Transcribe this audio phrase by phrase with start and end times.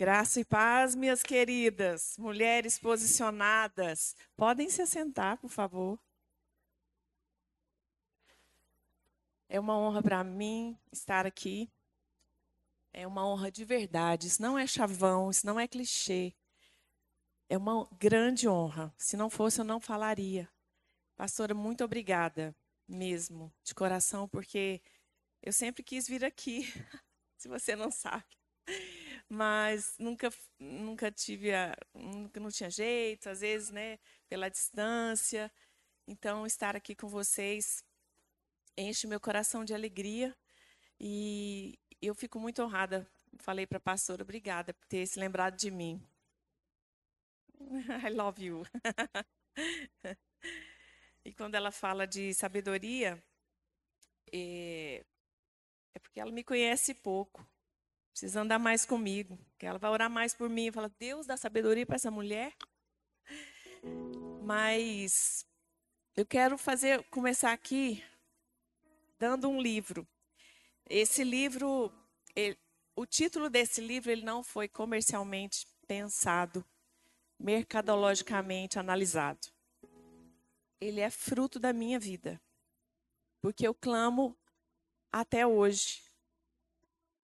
[0.00, 4.16] Graça e paz, minhas queridas, mulheres posicionadas.
[4.34, 6.00] Podem se assentar, por favor.
[9.46, 11.70] É uma honra para mim estar aqui.
[12.94, 14.28] É uma honra de verdade.
[14.28, 16.34] Isso não é chavão, isso não é clichê.
[17.46, 18.94] É uma grande honra.
[18.96, 20.48] Se não fosse, eu não falaria.
[21.14, 22.56] Pastora, muito obrigada
[22.88, 24.80] mesmo, de coração, porque
[25.42, 26.62] eu sempre quis vir aqui,
[27.36, 28.40] se você não sabe
[29.30, 35.50] mas nunca nunca tive a, nunca não tinha jeito, às vezes, né, pela distância.
[36.06, 37.84] Então estar aqui com vocês
[38.76, 40.36] enche meu coração de alegria
[40.98, 43.06] e eu fico muito honrada.
[43.38, 46.02] Falei para a pastora, obrigada por ter se lembrado de mim.
[48.06, 48.64] I love you.
[51.24, 53.22] e quando ela fala de sabedoria,
[54.32, 55.04] é,
[55.94, 57.46] é porque ela me conhece pouco.
[58.12, 59.38] Precisa andar mais comigo.
[59.58, 60.66] Que ela vai orar mais por mim.
[60.66, 62.54] e Fala, Deus dá sabedoria para essa mulher.
[64.42, 65.46] Mas
[66.16, 68.02] eu quero fazer, começar aqui
[69.18, 70.06] dando um livro.
[70.88, 71.92] Esse livro,
[72.34, 72.58] ele,
[72.96, 76.64] o título desse livro, ele não foi comercialmente pensado,
[77.38, 79.48] mercadologicamente analisado.
[80.80, 82.40] Ele é fruto da minha vida.
[83.40, 84.36] Porque eu clamo
[85.12, 86.02] até hoje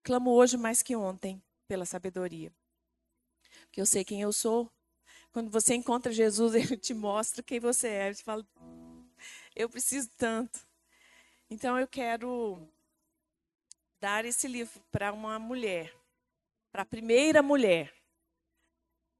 [0.04, 2.54] Clamo hoje mais que ontem pela sabedoria.
[3.62, 4.72] Porque eu sei quem eu sou.
[5.32, 8.14] Quando você encontra Jesus, ele te mostra quem você é.
[8.14, 8.46] Você fala,
[9.56, 10.60] eu preciso tanto.
[11.50, 12.68] Então eu quero
[14.00, 15.96] dar esse livro para uma mulher,
[16.72, 17.94] para a primeira mulher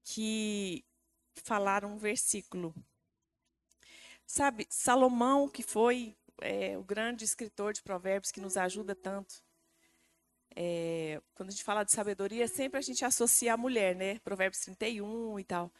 [0.02, 0.84] que
[1.34, 2.74] falaram um versículo.
[4.26, 9.42] Sabe, Salomão, que foi é, o grande escritor de provérbios que nos ajuda tanto,
[10.56, 14.18] é, quando a gente fala de sabedoria, sempre a gente associa a mulher, né?
[14.20, 15.72] Provérbios 31 e tal.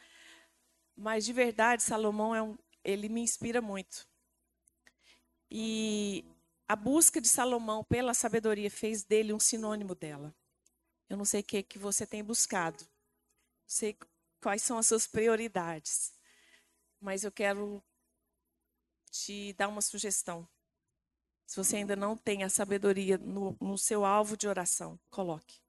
[0.95, 4.07] Mas de verdade, Salomão é um, ele me inspira muito.
[5.49, 6.25] E
[6.67, 10.35] a busca de Salomão pela sabedoria fez dele um sinônimo dela.
[11.09, 12.83] Eu não sei o que, que você tem buscado.
[12.83, 13.97] Não sei
[14.41, 16.13] quais são as suas prioridades.
[16.99, 17.83] Mas eu quero
[19.11, 20.47] te dar uma sugestão.
[21.45, 25.59] Se você ainda não tem a sabedoria no, no seu alvo de oração, coloque.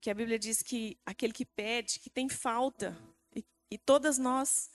[0.00, 2.96] Que a Bíblia diz que aquele que pede, que tem falta,
[3.34, 4.70] e, e todas nós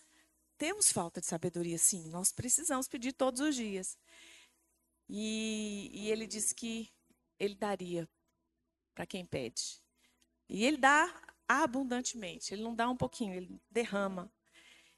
[0.58, 2.10] temos falta de sabedoria, sim.
[2.10, 3.98] Nós precisamos pedir todos os dias.
[5.10, 6.90] E, e ele diz que
[7.40, 8.10] ele daria
[8.94, 9.80] para quem pede.
[10.50, 11.14] E ele dá
[11.48, 12.54] abundantemente.
[12.54, 14.32] Ele não dá um pouquinho, ele derrama.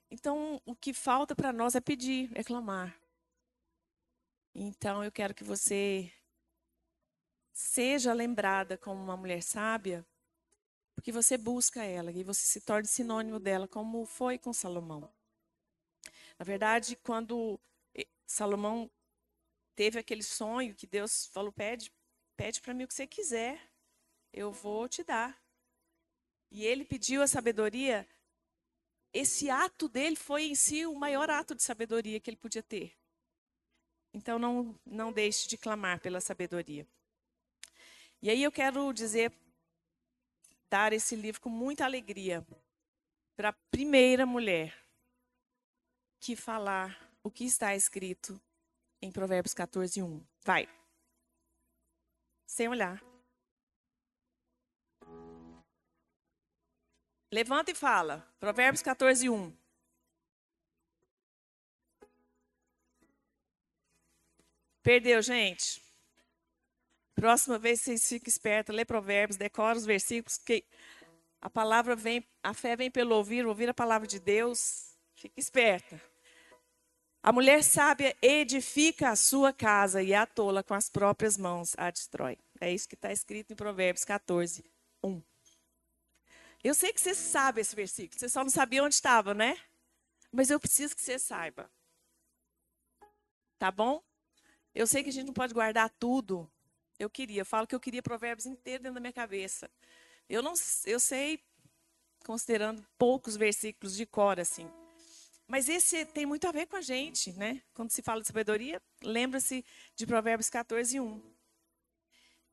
[0.10, 3.00] Então, o que falta para nós é pedir, é clamar.
[4.54, 6.12] Então eu quero que você
[7.54, 10.06] seja lembrada como uma mulher sábia,
[10.96, 15.14] porque você busca ela e você se torne sinônimo dela, como foi com Salomão.
[16.38, 17.60] Na verdade, quando
[17.94, 18.90] eh, Salomão
[19.76, 21.92] teve aquele sonho que Deus falou: pede,
[22.36, 23.62] pede para mim o que você quiser,
[24.34, 25.42] eu vou te dar.
[26.52, 28.08] E ele pediu a sabedoria.
[29.14, 32.96] Esse ato dele foi em si o maior ato de sabedoria que ele podia ter.
[34.14, 36.88] Então não, não deixe de clamar pela sabedoria.
[38.22, 39.32] E aí eu quero dizer,
[40.70, 42.46] dar esse livro com muita alegria
[43.36, 44.78] para a primeira mulher
[46.20, 48.40] que falar o que está escrito
[49.02, 50.26] em Provérbios 14, 1.
[50.44, 50.68] Vai.
[52.46, 53.02] Sem olhar.
[57.32, 58.28] Levanta e fala.
[58.40, 59.59] Provérbios 14, 1.
[64.90, 65.84] Perdeu, gente.
[67.14, 70.66] Próxima vez vocês fiquem espertos, lê provérbios, decora os versículos, que
[71.40, 74.98] a palavra vem, a fé vem pelo ouvir, ouvir a palavra de Deus.
[75.14, 76.02] Fique esperta.
[77.22, 81.92] A mulher sábia edifica a sua casa e a tola com as próprias mãos a
[81.92, 82.40] destrói.
[82.60, 84.66] É isso que está escrito em Provérbios 14,
[85.04, 85.22] 1.
[86.64, 89.56] Eu sei que você sabe esse versículo, você só não sabia onde estava, né?
[90.32, 91.70] Mas eu preciso que você saiba.
[93.60, 94.02] Tá bom?
[94.74, 96.50] Eu sei que a gente não pode guardar tudo.
[96.98, 99.70] Eu queria, eu falo que eu queria provérbios inteiros dentro da minha cabeça.
[100.30, 100.54] Eu não,
[100.86, 101.42] eu sei,
[102.26, 104.70] considerando poucos versículos de cor assim.
[105.48, 107.64] Mas esse tem muito a ver com a gente, né?
[107.74, 111.22] Quando se fala de sabedoria, lembra-se de Provérbios 14, 1.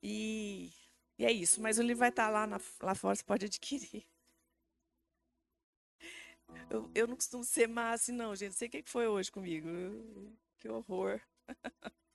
[0.02, 0.72] E,
[1.18, 1.60] e é isso.
[1.60, 4.06] Mas o livro vai estar lá, na, lá fora, você pode adquirir.
[6.70, 8.50] Eu, eu não costumo ser má assim, não, gente.
[8.50, 9.68] Não sei o que foi hoje comigo.
[10.58, 11.20] Que horror.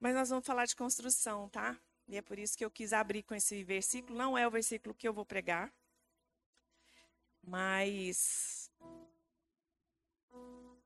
[0.00, 1.78] Mas nós vamos falar de construção, tá?
[2.08, 4.18] e é por isso que eu quis abrir com esse versículo.
[4.18, 5.72] Não é o versículo que eu vou pregar,
[7.42, 8.70] mas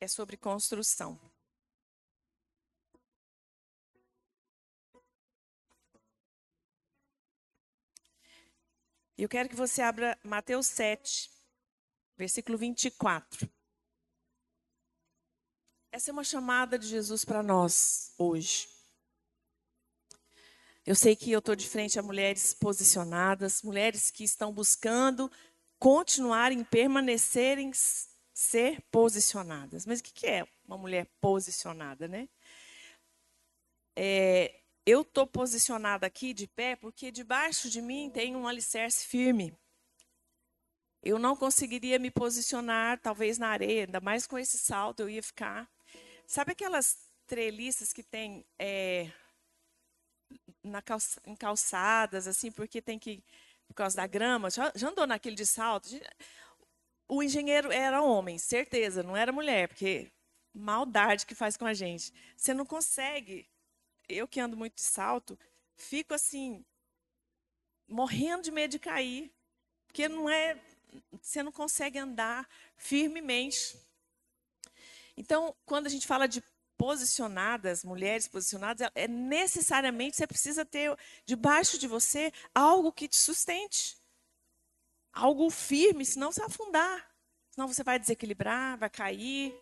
[0.00, 1.18] é sobre construção.
[9.16, 11.30] Eu quero que você abra Mateus 7,
[12.16, 13.48] versículo 24.
[15.94, 18.66] Essa é uma chamada de Jesus para nós hoje.
[20.86, 25.30] Eu sei que eu estou de frente a mulheres posicionadas, mulheres que estão buscando
[25.78, 27.70] continuarem, permanecerem,
[28.32, 29.84] ser posicionadas.
[29.84, 32.26] Mas o que é uma mulher posicionada, né?
[33.94, 39.54] É, eu estou posicionada aqui de pé porque debaixo de mim tem um alicerce firme.
[41.02, 45.22] Eu não conseguiria me posicionar, talvez na areia, ainda mais com esse salto, eu ia
[45.22, 45.68] ficar.
[46.32, 46.96] Sabe aquelas
[47.26, 49.12] treliças que tem é,
[50.62, 50.82] na
[51.26, 53.22] em calçadas, assim, porque tem que,
[53.68, 55.90] por causa da grama, já, já andou naquele de salto?
[57.06, 60.10] O engenheiro era homem, certeza, não era mulher, porque
[60.54, 62.10] maldade que faz com a gente.
[62.34, 63.46] Você não consegue.
[64.08, 65.38] Eu que ando muito de salto,
[65.76, 66.64] fico assim,
[67.86, 69.30] morrendo de medo de cair,
[69.86, 70.58] porque não é,
[71.20, 73.76] você não consegue andar firmemente.
[75.22, 76.42] Então, quando a gente fala de
[76.76, 83.96] posicionadas, mulheres posicionadas, é necessariamente você precisa ter debaixo de você algo que te sustente.
[85.12, 87.14] Algo firme, senão você vai afundar.
[87.50, 89.54] Senão você vai desequilibrar, vai cair.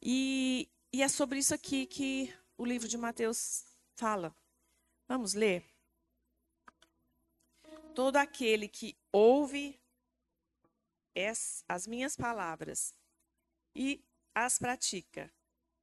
[0.00, 4.34] E, e é sobre isso aqui que o livro de Mateus fala.
[5.06, 5.62] Vamos ler?
[7.94, 9.78] Todo aquele que ouve
[11.68, 12.94] as minhas palavras
[13.74, 14.04] e
[14.34, 15.32] as pratica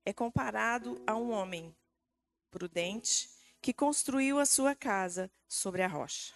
[0.05, 1.75] é comparado a um homem
[2.49, 3.29] prudente
[3.61, 6.33] que construiu a sua casa sobre a rocha.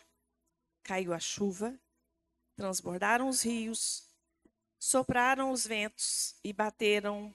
[0.83, 1.79] Caiu a chuva,
[2.55, 4.07] transbordaram os rios,
[4.77, 7.33] sopraram os ventos e bateram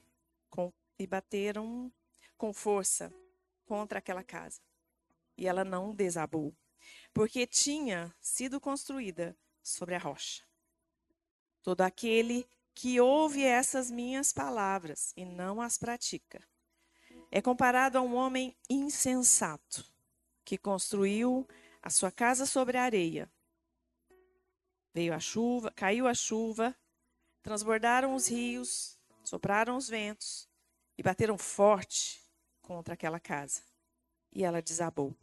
[0.50, 1.92] com, e bateram
[2.36, 3.12] com força
[3.64, 4.60] contra aquela casa.
[5.36, 6.54] E ela não desabou,
[7.12, 10.44] porque tinha sido construída sobre a rocha.
[11.62, 12.46] Todo aquele
[12.78, 16.40] que ouve essas minhas palavras e não as pratica.
[17.28, 19.84] É comparado a um homem insensato
[20.44, 21.44] que construiu
[21.82, 23.28] a sua casa sobre a areia.
[24.94, 26.72] Veio a chuva, caiu a chuva,
[27.42, 30.48] transbordaram os rios, sopraram os ventos
[30.96, 32.22] e bateram forte
[32.62, 33.60] contra aquela casa.
[34.32, 35.16] E ela desabou,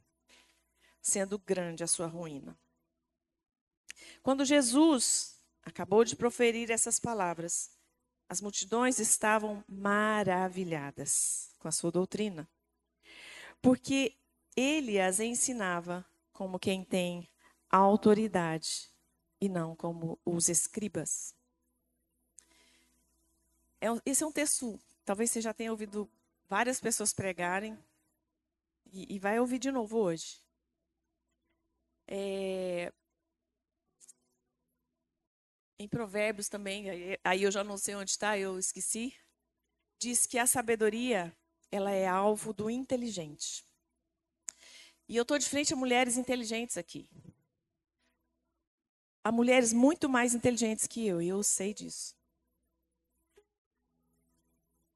[1.02, 2.60] sendo grande a sua ruína.
[4.22, 5.35] Quando Jesus
[5.66, 7.72] acabou de proferir essas palavras,
[8.30, 12.48] as multidões estavam maravilhadas com a sua doutrina,
[13.62, 14.16] porque
[14.56, 17.28] ele as ensinava como quem tem
[17.70, 18.90] autoridade
[19.42, 21.36] e não como os escribas.
[23.82, 26.10] É, esse é um texto, talvez você já tenha ouvido
[26.48, 27.78] várias pessoas pregarem,
[28.92, 30.40] e, e vai ouvir de novo hoje.
[32.08, 32.94] É,
[35.78, 36.86] em Provérbios também,
[37.24, 39.14] aí eu já não sei onde está, eu esqueci,
[40.00, 41.36] diz que a sabedoria
[41.72, 43.66] ela é alvo do inteligente.
[45.08, 47.10] E eu estou de frente a mulheres inteligentes aqui.
[49.24, 52.16] Há mulheres muito mais inteligentes que eu, e eu sei disso.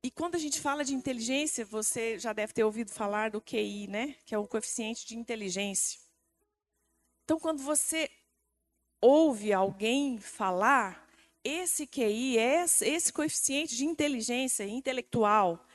[0.01, 3.87] E quando a gente fala de inteligência, você já deve ter ouvido falar do QI,
[3.87, 4.15] né?
[4.25, 5.99] Que é o coeficiente de inteligência.
[7.25, 8.09] Então, quando você
[9.01, 11.07] ouve alguém falar,
[11.43, 15.65] esse QI, esse coeficiente de inteligência intelectual,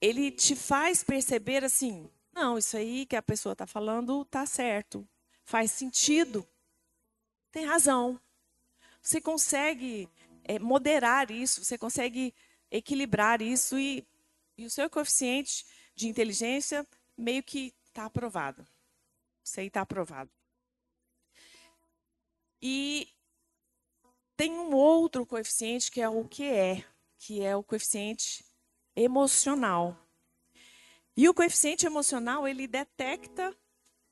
[0.00, 5.08] ele te faz perceber assim, não, isso aí que a pessoa está falando está certo,
[5.44, 6.46] faz sentido,
[7.50, 8.20] tem razão.
[9.00, 10.08] Você consegue
[10.44, 12.34] é, moderar isso, você consegue
[12.70, 14.06] equilibrar isso e,
[14.56, 15.64] e o seu coeficiente
[15.94, 18.66] de inteligência meio que está aprovado.
[19.44, 20.30] Isso aí está aprovado.
[22.62, 23.08] E
[24.36, 26.84] tem um outro coeficiente que é o que é,
[27.18, 28.44] que é o coeficiente
[28.94, 29.98] emocional.
[31.16, 33.54] E o coeficiente emocional, ele detecta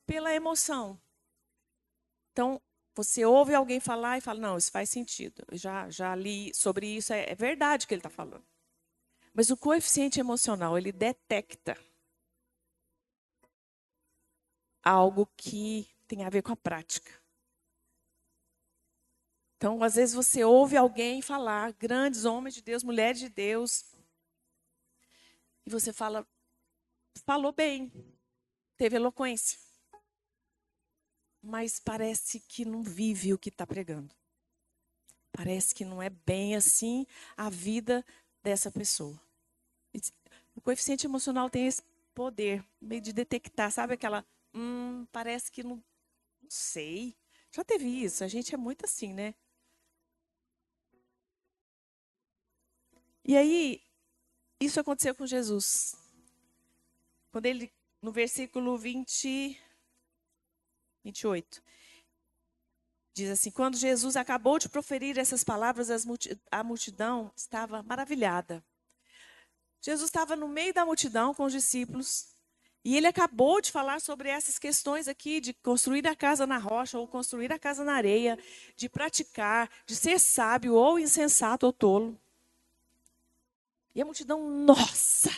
[0.05, 1.01] pela emoção.
[2.31, 2.61] Então,
[2.93, 5.43] você ouve alguém falar e fala, não, isso faz sentido.
[5.49, 8.45] Eu já, já li sobre isso, é, é verdade que ele está falando.
[9.33, 11.77] Mas o coeficiente emocional, ele detecta
[14.83, 17.20] algo que tem a ver com a prática.
[19.61, 23.85] Então, às vezes você ouve alguém falar, grandes homens de Deus, mulheres de Deus,
[25.63, 26.27] e você fala,
[27.23, 27.91] falou bem,
[28.75, 29.59] teve eloquência.
[31.43, 34.11] Mas parece que não vive o que está pregando.
[35.31, 37.05] Parece que não é bem assim
[37.37, 38.03] a vida
[38.41, 39.21] dessa pessoa.
[40.55, 41.83] O coeficiente emocional tem esse
[42.15, 44.25] poder meio de detectar, sabe aquela,
[44.55, 45.75] hum, parece que não,
[46.41, 47.15] não sei.
[47.51, 49.35] Já teve isso, a gente é muito assim, né?
[53.23, 53.81] E aí,
[54.59, 55.95] isso aconteceu com Jesus.
[57.31, 59.59] Quando ele, no versículo 20,
[61.03, 61.63] 28,
[63.13, 65.89] diz assim: Quando Jesus acabou de proferir essas palavras,
[66.51, 68.63] a multidão estava maravilhada.
[69.81, 72.29] Jesus estava no meio da multidão com os discípulos.
[72.83, 76.97] E ele acabou de falar sobre essas questões aqui de construir a casa na rocha
[76.97, 78.39] ou construir a casa na areia,
[78.75, 82.19] de praticar, de ser sábio ou insensato ou tolo.
[83.93, 85.29] E a multidão, nossa,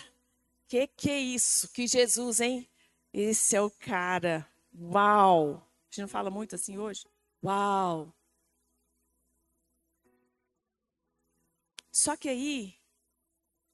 [0.67, 1.67] que que é isso?
[1.69, 2.69] Que Jesus, hein?
[3.11, 4.47] Esse é o cara.
[4.75, 5.55] Uau!
[5.55, 7.05] A gente não fala muito assim hoje?
[7.43, 8.13] Uau!
[11.91, 12.75] Só que aí,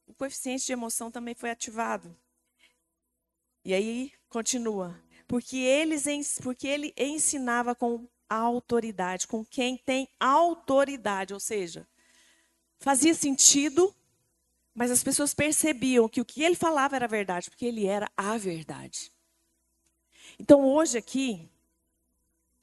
[0.05, 2.15] o coeficiente de emoção também foi ativado.
[3.63, 5.01] E aí, continua.
[5.27, 11.87] Porque, eles, porque ele ensinava com autoridade, com quem tem autoridade, ou seja,
[12.77, 13.95] fazia sentido
[14.79, 18.37] mas as pessoas percebiam que o que ele falava era verdade, porque ele era a
[18.37, 19.11] verdade.
[20.39, 21.49] Então hoje aqui,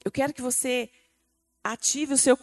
[0.03, 0.89] eu quero que você
[1.63, 2.35] ative o seu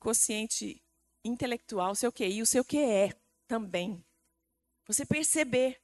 [0.00, 0.82] consciente
[1.22, 3.14] intelectual, o seu QI, o seu QE
[3.46, 4.02] também.
[4.86, 5.78] Você perceber.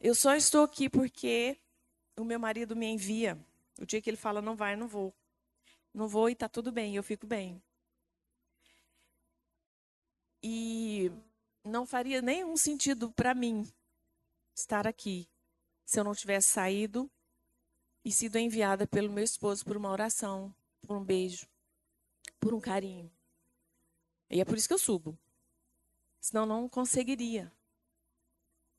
[0.00, 1.56] Eu só estou aqui porque
[2.16, 3.38] o meu marido me envia.
[3.80, 5.14] O dia que ele fala não vai, não vou.
[5.94, 7.62] Não vou e está tudo bem, eu fico bem.
[10.48, 11.10] E
[11.64, 13.68] não faria nenhum sentido para mim
[14.54, 15.28] estar aqui
[15.84, 17.10] se eu não tivesse saído
[18.04, 21.48] e sido enviada pelo meu esposo por uma oração, por um beijo,
[22.38, 23.10] por um carinho.
[24.30, 25.18] E é por isso que eu subo.
[26.20, 27.52] Senão não conseguiria.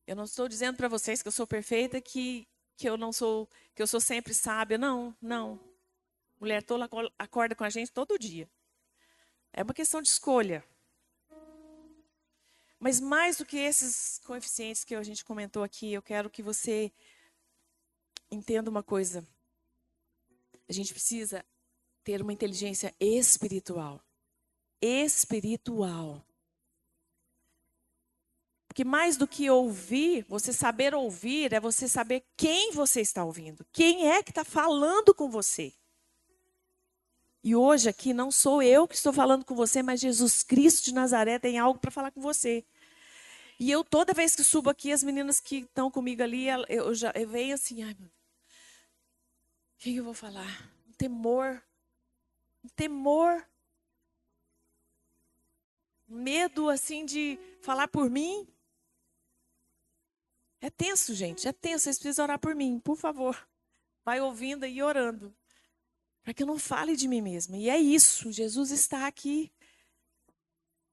[0.06, 2.48] Eu não estou dizendo para vocês que eu sou perfeita, que,
[2.78, 3.46] que eu não sou,
[3.76, 4.78] que eu sou sempre sábia.
[4.78, 5.60] Não, não.
[6.40, 8.50] Mulher tola acorda com a gente todo dia.
[9.52, 10.64] É uma questão de escolha.
[12.80, 16.92] Mas mais do que esses coeficientes que a gente comentou aqui, eu quero que você
[18.30, 19.26] entenda uma coisa.
[20.70, 21.46] A gente precisa
[22.04, 24.02] ter uma inteligência espiritual.
[24.82, 26.24] Espiritual.
[28.68, 33.66] Porque mais do que ouvir, você saber ouvir é você saber quem você está ouvindo.
[33.74, 35.74] Quem é que está falando com você.
[37.44, 40.94] E hoje aqui não sou eu que estou falando com você, mas Jesus Cristo de
[40.94, 42.66] Nazaré tem algo para falar com você.
[43.60, 47.12] E eu, toda vez que subo aqui, as meninas que estão comigo ali, eu já
[47.16, 48.12] eu venho assim, ai, meu, o
[49.80, 50.70] que eu vou falar?
[50.88, 51.64] Um temor.
[52.64, 53.48] Um temor.
[56.08, 58.48] Medo, assim, de falar por mim.
[60.62, 61.84] É tenso, gente, é tenso.
[61.86, 63.48] Vocês precisam orar por mim, por favor.
[64.04, 65.36] Vai ouvindo e orando
[66.28, 67.56] para que eu não fale de mim mesma.
[67.56, 69.50] E é isso, Jesus está aqui.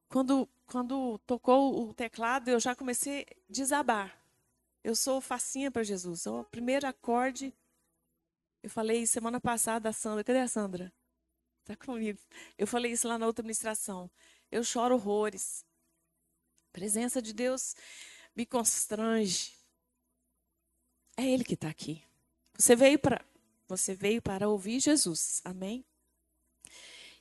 [0.09, 4.17] Quando, quando tocou o teclado, eu já comecei a desabar.
[4.85, 6.25] Eu sou facinha para Jesus.
[6.29, 7.53] O primeiro acorde,
[8.63, 10.93] eu falei semana passada a Sandra, cadê a Sandra?
[11.63, 12.21] Está comigo.
[12.57, 14.09] Eu falei isso lá na outra administração.
[14.53, 15.67] Eu choro horrores.
[16.69, 17.75] A presença de Deus
[18.37, 19.53] me constrange.
[21.17, 22.05] É Ele que está aqui.
[22.57, 23.21] Você veio para
[23.69, 25.41] você veio para ouvir Jesus.
[25.45, 25.85] Amém?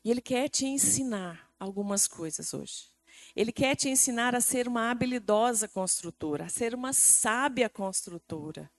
[0.04, 2.92] E Ele quer te ensinar algumas coisas hoje.
[3.36, 8.72] Ele quer te ensinar a ser uma habilidosa construtora, a ser uma sábia construtora.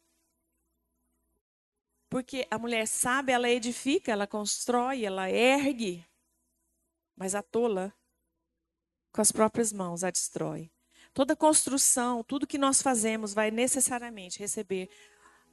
[2.09, 6.07] Porque a mulher sábia, ela edifica, ela constrói, ela ergue.
[7.17, 7.93] Mas a tola,
[9.13, 10.71] com as próprias mãos, a destrói.
[11.13, 14.89] Toda construção, tudo que nós fazemos vai necessariamente receber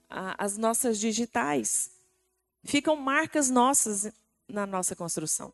[0.09, 1.91] as nossas digitais.
[2.63, 4.11] Ficam marcas nossas
[4.47, 5.53] na nossa construção.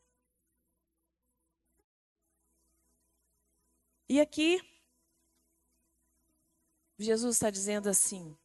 [4.09, 4.61] E aqui,
[6.97, 8.35] Jesus está dizendo assim: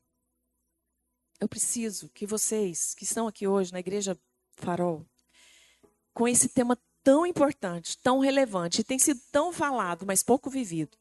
[1.40, 4.16] eu preciso que vocês que estão aqui hoje na Igreja
[4.54, 5.04] Farol,
[6.14, 10.96] com esse tema tão importante, tão relevante, tem sido tão falado, mas pouco vivido,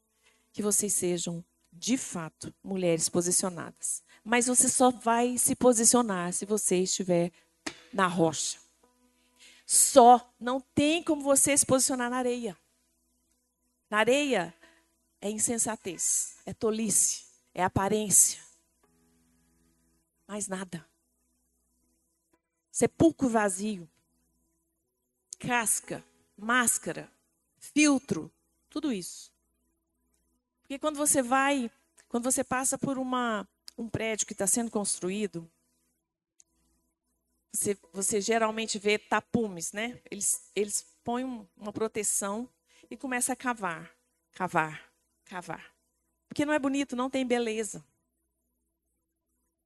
[0.52, 4.02] que vocês sejam, de fato, mulheres posicionadas.
[4.24, 7.30] Mas você só vai se posicionar se você estiver
[7.92, 8.58] na rocha.
[9.66, 10.32] Só.
[10.38, 12.56] Não tem como você se posicionar na areia.
[13.88, 14.54] Na areia
[15.20, 18.40] é insensatez, é tolice, é aparência.
[20.26, 20.84] Mais nada.
[22.70, 23.88] Sepulcro vazio.
[25.38, 26.04] Casca,
[26.36, 27.10] máscara,
[27.58, 28.32] filtro,
[28.70, 29.32] tudo isso.
[30.62, 31.70] Porque quando você vai,
[32.08, 35.50] quando você passa por uma, um prédio que está sendo construído,
[37.52, 40.00] você, você, geralmente vê tapumes, né?
[40.10, 41.24] Eles, eles põem
[41.56, 42.48] uma proteção
[42.90, 43.94] e começam a cavar,
[44.32, 44.90] cavar,
[45.26, 45.72] cavar.
[46.28, 47.84] Porque não é bonito, não tem beleza.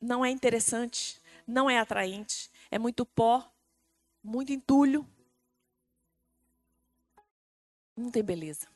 [0.01, 2.51] Não é interessante, não é atraente.
[2.71, 3.49] É muito pó,
[4.23, 5.09] muito entulho.
[7.97, 8.69] Não tem beleza.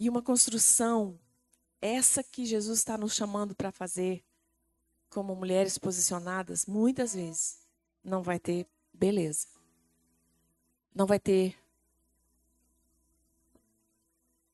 [0.00, 1.20] E uma construção,
[1.80, 4.24] essa que Jesus está nos chamando para fazer,
[5.14, 7.60] como mulheres posicionadas, muitas vezes
[8.02, 9.46] não vai ter beleza.
[10.92, 11.56] Não vai ter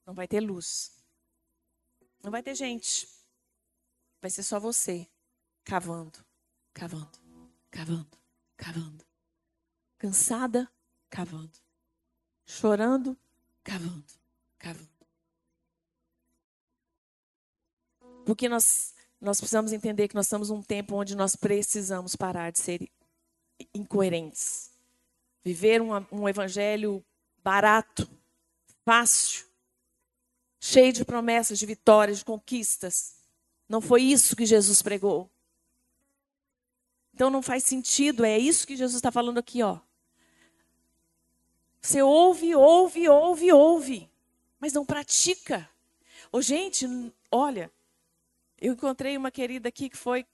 [0.06, 0.92] não vai ter luz.
[2.22, 3.08] Não vai ter gente.
[4.20, 5.08] Vai ser só você
[5.64, 6.22] cavando,
[6.74, 7.18] cavando,
[7.70, 8.18] cavando,
[8.54, 9.06] cavando.
[9.96, 10.70] Cansada,
[11.08, 11.58] cavando.
[12.44, 13.18] Chorando,
[13.64, 14.12] cavando,
[14.58, 14.90] cavando.
[18.26, 22.58] Porque nós nós precisamos entender que nós estamos num tempo onde nós precisamos parar de
[22.58, 22.90] ser
[23.74, 24.70] incoerentes.
[25.44, 27.04] Viver um, um evangelho
[27.42, 28.08] barato,
[28.84, 29.46] fácil,
[30.58, 33.16] cheio de promessas, de vitórias, de conquistas.
[33.68, 35.30] Não foi isso que Jesus pregou.
[37.14, 39.78] Então não faz sentido, é isso que Jesus está falando aqui, ó.
[41.80, 44.10] Você ouve, ouve, ouve, ouve,
[44.58, 45.68] mas não pratica.
[46.30, 46.86] Ô, gente,
[47.30, 47.70] olha,
[48.60, 50.26] eu encontrei uma querida aqui que foi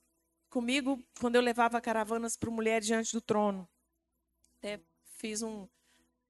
[0.50, 3.68] comigo quando eu levava caravanas para mulheres diante do trono.
[4.58, 4.80] Até
[5.16, 5.68] fiz um,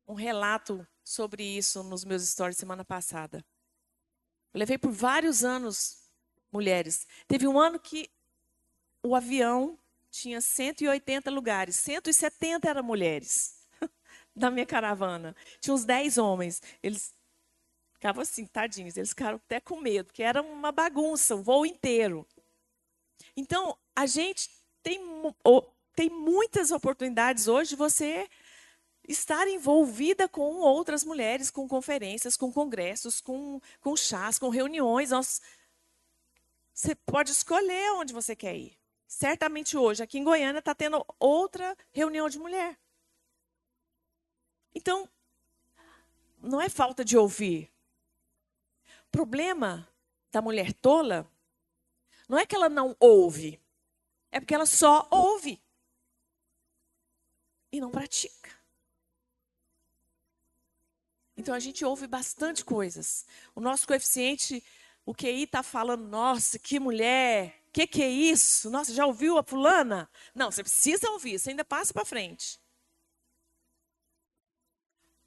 [0.07, 3.45] um relato sobre isso nos meus stories semana passada.
[4.53, 6.11] Eu levei por vários anos
[6.53, 7.07] mulheres.
[7.27, 8.11] Teve um ano que
[9.03, 9.79] o avião
[10.11, 13.67] tinha 180 lugares, 170 eram mulheres
[14.35, 15.37] da minha caravana.
[15.61, 16.63] Tinha uns 10 homens.
[16.83, 17.15] Eles
[18.07, 22.25] Ficavam assim, tadinhos, eles ficaram até com medo, porque era uma bagunça, o voo inteiro.
[23.37, 24.49] Então, a gente
[24.81, 25.01] tem,
[25.93, 28.29] tem muitas oportunidades hoje de você
[29.09, 35.11] estar envolvida com outras mulheres, com conferências, com congressos, com, com chás, com reuniões.
[35.11, 35.43] Nós,
[36.73, 38.79] você pode escolher onde você quer ir.
[39.09, 42.79] Certamente hoje, aqui em Goiânia, está tendo outra reunião de mulher.
[44.73, 45.09] Então,
[46.41, 47.75] não é falta de ouvir
[49.17, 49.89] problema
[50.31, 51.27] da mulher tola
[52.29, 53.59] não é que ela não ouve,
[54.31, 55.59] é porque ela só ouve
[57.73, 58.51] e não pratica.
[61.35, 63.25] Então a gente ouve bastante coisas.
[63.55, 64.63] O nosso coeficiente,
[65.07, 68.69] o QI está falando, nossa, que mulher, que que é isso?
[68.69, 70.11] Nossa, já ouviu a fulana?
[70.35, 72.61] Não, você precisa ouvir, você ainda passa para frente.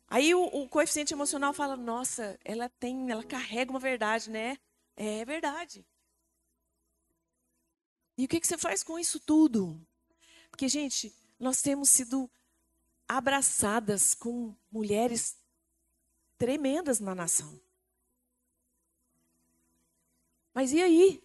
[0.09, 4.57] Aí o, o, coeficiente emocional fala: nossa, ela tem, ela carrega uma verdade, né?
[4.95, 5.85] É verdade.
[8.17, 9.79] E o que, que você faz com isso tudo?
[10.49, 12.29] Porque, gente, nós temos sido
[13.07, 15.37] abraçadas com mulheres
[16.37, 17.59] tremendas na nação.
[20.53, 21.23] Mas e aí?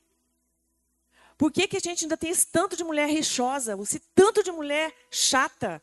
[1.36, 4.52] Por que, que a gente ainda tem esse tanto de mulher rixosa, esse tanto de
[4.52, 5.82] mulher chata,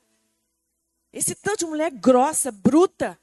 [1.13, 3.19] esse tanto de mulher grossa, bruta.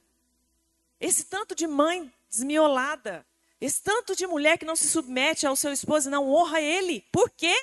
[1.00, 3.26] Esse tanto de mãe desmiolada.
[3.60, 7.00] Esse tanto de mulher que não se submete ao seu esposo e não honra ele.
[7.10, 7.54] Por quê?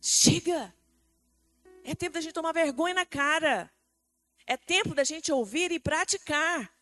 [0.00, 0.72] Chega.
[1.82, 3.70] É tempo da gente tomar vergonha na cara.
[4.46, 6.72] É tempo da gente ouvir e praticar.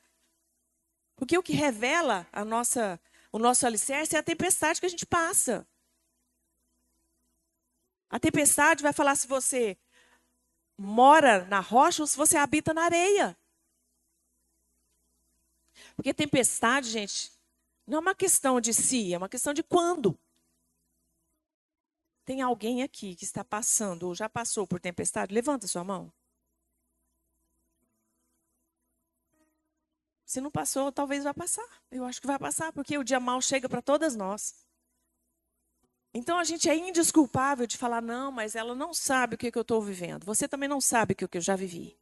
[1.17, 3.01] Porque o que revela a nossa,
[3.31, 5.67] o nosso alicerce é a tempestade que a gente passa.
[8.11, 9.79] A tempestade vai falar se você
[10.83, 13.37] mora na rocha ou se você habita na areia.
[15.95, 17.33] Porque tempestade, gente,
[17.87, 20.19] não é uma questão de si, é uma questão de quando.
[22.25, 25.35] Tem alguém aqui que está passando ou já passou por tempestade?
[25.35, 26.13] Levanta sua mão.
[30.25, 31.67] Se não passou, talvez vá passar.
[31.91, 34.62] Eu acho que vai passar, porque o dia mal chega para todas nós.
[36.15, 39.59] Então a gente é indesculpável de falar, não, mas ela não sabe o que, que
[39.59, 40.25] eu estou vivendo.
[40.25, 41.97] Você também não sabe o que, que eu já vivi.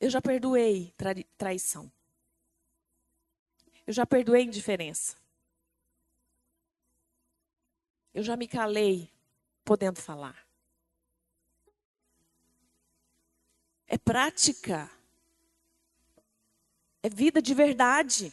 [0.00, 1.90] Eu já perdoei trai traição.
[3.86, 5.16] Eu já perdoei indiferença.
[8.12, 9.10] Eu já me calei
[9.64, 10.46] podendo falar.
[13.86, 14.90] É prática.
[17.02, 18.32] É vida de verdade.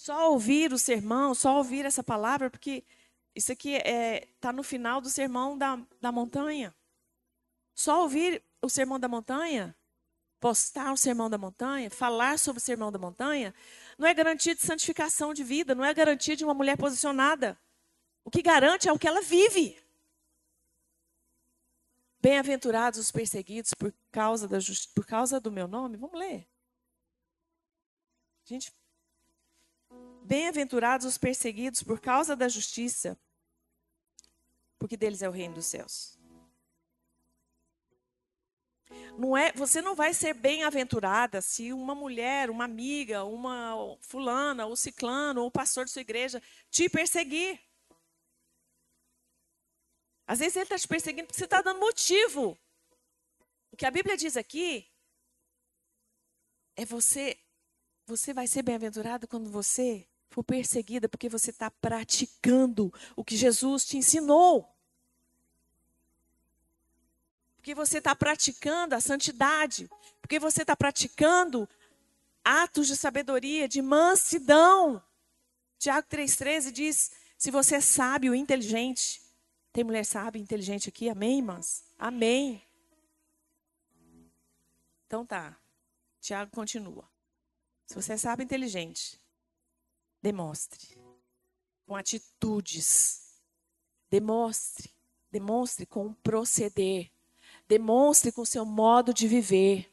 [0.00, 2.82] Só ouvir o sermão, só ouvir essa palavra, porque
[3.34, 6.74] isso aqui está é, tá no final do sermão da, da montanha.
[7.74, 9.76] Só ouvir o sermão da montanha,
[10.40, 13.54] postar o sermão da montanha, falar sobre o sermão da montanha,
[13.98, 17.60] não é garantia de santificação de vida, não é garantia de uma mulher posicionada.
[18.24, 19.78] O que garante é o que ela vive.
[22.22, 24.56] Bem-aventurados os perseguidos por causa, da
[24.94, 25.98] por causa do meu nome.
[25.98, 26.48] Vamos ler.
[28.46, 28.72] Gente,
[30.30, 33.18] bem-aventurados os perseguidos por causa da justiça,
[34.78, 36.16] porque deles é o reino dos céus.
[39.18, 44.76] Não é, você não vai ser bem-aventurada se uma mulher, uma amiga, uma fulana, ou
[44.76, 46.40] ciclano, ou o pastor de sua igreja
[46.70, 47.60] te perseguir.
[50.28, 52.56] Às vezes ele está te perseguindo porque você está dando motivo.
[53.72, 54.88] O que a Bíblia diz aqui
[56.76, 57.36] é você,
[58.06, 63.84] você vai ser bem-aventurado quando você for perseguida porque você está praticando o que Jesus
[63.84, 64.68] te ensinou.
[67.56, 69.90] Porque você está praticando a santidade.
[70.20, 71.68] Porque você está praticando
[72.42, 75.02] atos de sabedoria, de mansidão.
[75.78, 79.20] Tiago 3,13 diz: se você é sábio inteligente,
[79.72, 81.10] tem mulher sábia, inteligente aqui?
[81.10, 81.84] Amém, irmãs?
[81.98, 82.62] Amém.
[85.06, 85.58] Então tá.
[86.20, 87.08] Tiago continua.
[87.84, 89.19] Se você é sábio inteligente,
[90.22, 90.98] demonstre.
[91.86, 93.40] Com atitudes.
[94.10, 94.90] Demonstre.
[95.30, 97.10] Demonstre com proceder.
[97.68, 99.92] Demonstre com seu modo de viver.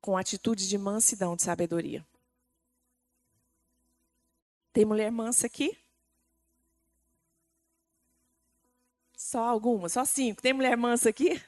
[0.00, 2.06] Com atitudes de mansidão, de sabedoria.
[4.72, 5.78] Tem mulher mansa aqui?
[9.16, 10.42] Só algumas, só cinco.
[10.42, 11.40] Tem mulher mansa aqui?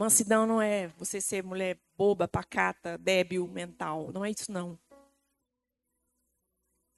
[0.00, 4.10] Mansidão não é você ser mulher boba, pacata, débil mental.
[4.12, 4.78] Não é isso, não.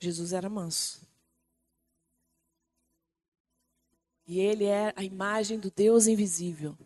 [0.01, 1.05] Jesus era manso.
[4.25, 6.79] E ele é a imagem do Deus invisível.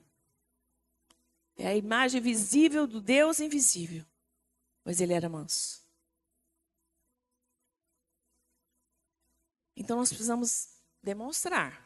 [1.55, 4.07] É a imagem visível do Deus invisível
[4.87, 5.85] mas ele era manso.
[9.75, 11.85] Então nós precisamos demonstrar.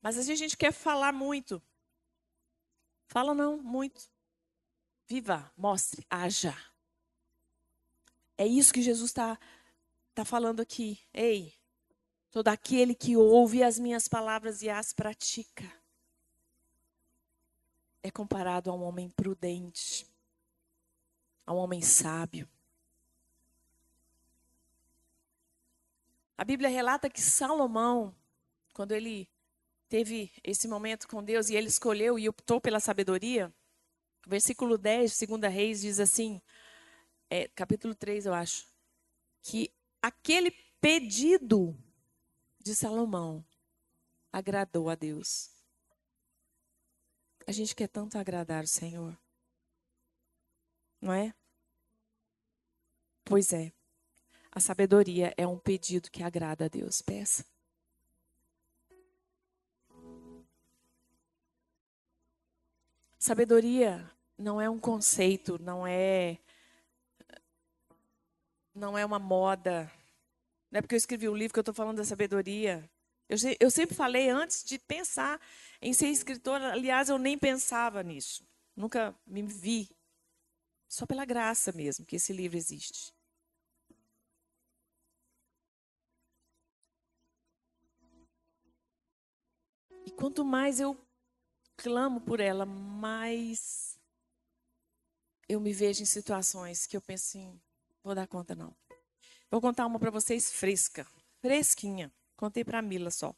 [0.00, 1.60] Mas às vezes a gente quer falar muito.
[3.10, 4.08] Fala não, muito.
[5.06, 6.56] Viva, mostre, haja.
[8.38, 9.36] É isso que Jesus está
[10.14, 11.00] tá falando aqui.
[11.12, 11.52] Ei,
[12.30, 15.70] todo aquele que ouve as minhas palavras e as pratica
[18.00, 20.08] é comparado a um homem prudente
[21.44, 22.48] a um homem sábio.
[26.38, 28.14] A Bíblia relata que Salomão,
[28.72, 29.28] quando ele
[29.90, 33.52] teve esse momento com Deus e ele escolheu e optou pela sabedoria,
[34.24, 36.40] versículo 10, 2 Reis, diz assim,
[37.28, 38.68] é, capítulo 3, eu acho,
[39.42, 41.76] que aquele pedido
[42.60, 43.44] de Salomão
[44.32, 45.50] agradou a Deus.
[47.44, 49.18] A gente quer tanto agradar o Senhor,
[51.00, 51.34] não é?
[53.24, 53.72] Pois é.
[54.52, 57.02] A sabedoria é um pedido que agrada a Deus.
[57.02, 57.44] Peça.
[63.20, 66.38] Sabedoria não é um conceito, não é
[68.74, 69.92] não é uma moda.
[70.70, 72.88] Não é porque eu escrevi um livro que eu estou falando da sabedoria.
[73.28, 75.38] Eu, eu sempre falei antes de pensar
[75.82, 76.72] em ser escritora.
[76.72, 78.42] Aliás, eu nem pensava nisso.
[78.74, 79.90] Nunca me vi.
[80.88, 83.12] Só pela graça mesmo que esse livro existe.
[90.06, 90.96] E quanto mais eu
[91.82, 93.98] clamo por ela, mais
[95.48, 97.60] eu me vejo em situações que eu penso assim,
[98.04, 98.76] vou dar conta não.
[99.50, 101.06] Vou contar uma para vocês fresca,
[101.40, 102.12] fresquinha.
[102.36, 103.34] Contei para Mila só.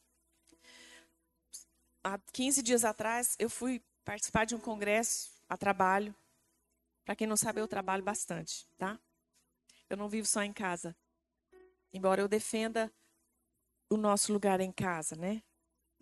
[2.02, 6.14] Há 15 dias atrás, eu fui participar de um congresso a trabalho.
[7.04, 8.98] Para quem não sabe, eu trabalho bastante, tá?
[9.88, 10.96] Eu não vivo só em casa.
[11.92, 12.92] Embora eu defenda
[13.88, 15.42] o nosso lugar em casa, né?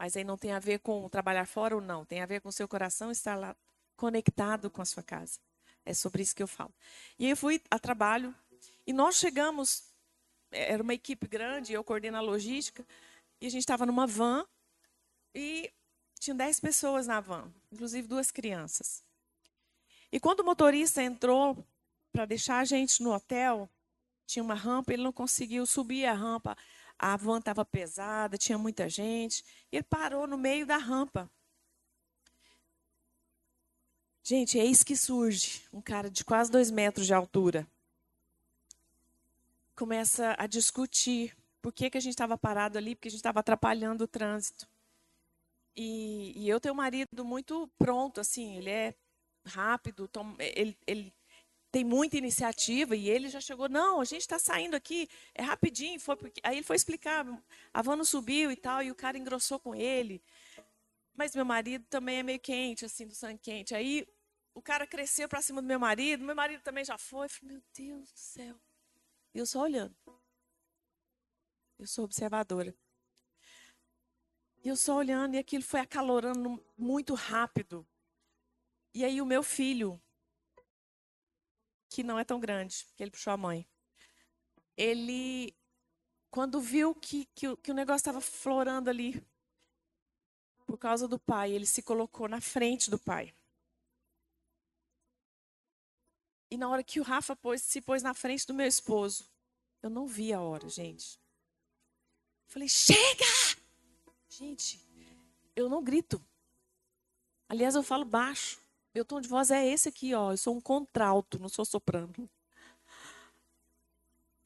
[0.01, 2.51] Mas aí não tem a ver com trabalhar fora ou não, tem a ver com
[2.51, 3.55] seu coração estar lá
[3.99, 5.39] conectado com a sua casa.
[5.85, 6.73] É sobre isso que eu falo.
[7.19, 8.35] E eu fui a trabalho
[8.87, 9.85] e nós chegamos,
[10.51, 12.83] é, era uma equipe grande, eu coordeno a logística,
[13.43, 14.47] e a gente estava numa van
[15.35, 15.71] e
[16.19, 19.05] tinha 10 pessoas na van, inclusive duas crianças.
[20.11, 21.63] E quando o motorista entrou
[22.11, 23.69] para deixar a gente no hotel,
[24.27, 26.57] tinha uma rampa, ele não conseguiu subir a rampa
[27.01, 29.43] a van estava pesada, tinha muita gente.
[29.73, 31.31] E ele parou no meio da rampa.
[34.23, 37.67] Gente, eis que surge um cara de quase dois metros de altura.
[39.75, 43.41] Começa a discutir por que, que a gente estava parado ali, porque a gente estava
[43.41, 44.69] atrapalhando o trânsito.
[45.75, 48.95] E, e, eu tenho um marido muito pronto, assim, ele é
[49.47, 51.13] rápido, ele, ele
[51.71, 56.01] tem muita iniciativa e ele já chegou, não, a gente está saindo aqui, é rapidinho.
[56.01, 56.41] Foi porque...
[56.43, 57.25] Aí ele foi explicar,
[57.73, 60.23] a van não subiu e tal, e o cara engrossou com ele.
[61.15, 63.75] Mas meu marido também é meio quente, assim, do sangue quente.
[63.75, 64.07] Aí
[64.55, 67.27] o cara cresceu para cima do meu marido, meu marido também já foi.
[67.27, 68.61] Eu falei, meu Deus do céu.
[69.33, 69.95] E eu só olhando.
[71.79, 72.75] Eu sou observadora.
[74.63, 77.87] E eu só olhando, e aquilo foi acalorando muito rápido.
[78.93, 80.01] E aí o meu filho,
[81.90, 83.68] que não é tão grande, que ele puxou a mãe,
[84.76, 85.55] ele,
[86.31, 89.22] quando viu que, que, que o negócio estava florando ali,
[90.64, 93.35] por causa do pai, ele se colocou na frente do pai.
[96.48, 99.29] E na hora que o Rafa pôs, se pôs na frente do meu esposo,
[99.83, 101.20] eu não vi a hora, gente.
[102.46, 103.24] Falei, chega!
[104.29, 104.81] Gente,
[105.57, 106.24] eu não grito.
[107.48, 108.61] Aliás, eu falo baixo.
[108.94, 110.33] Meu tom de voz é esse aqui, ó.
[110.33, 112.29] Eu sou um contralto, não sou soprano.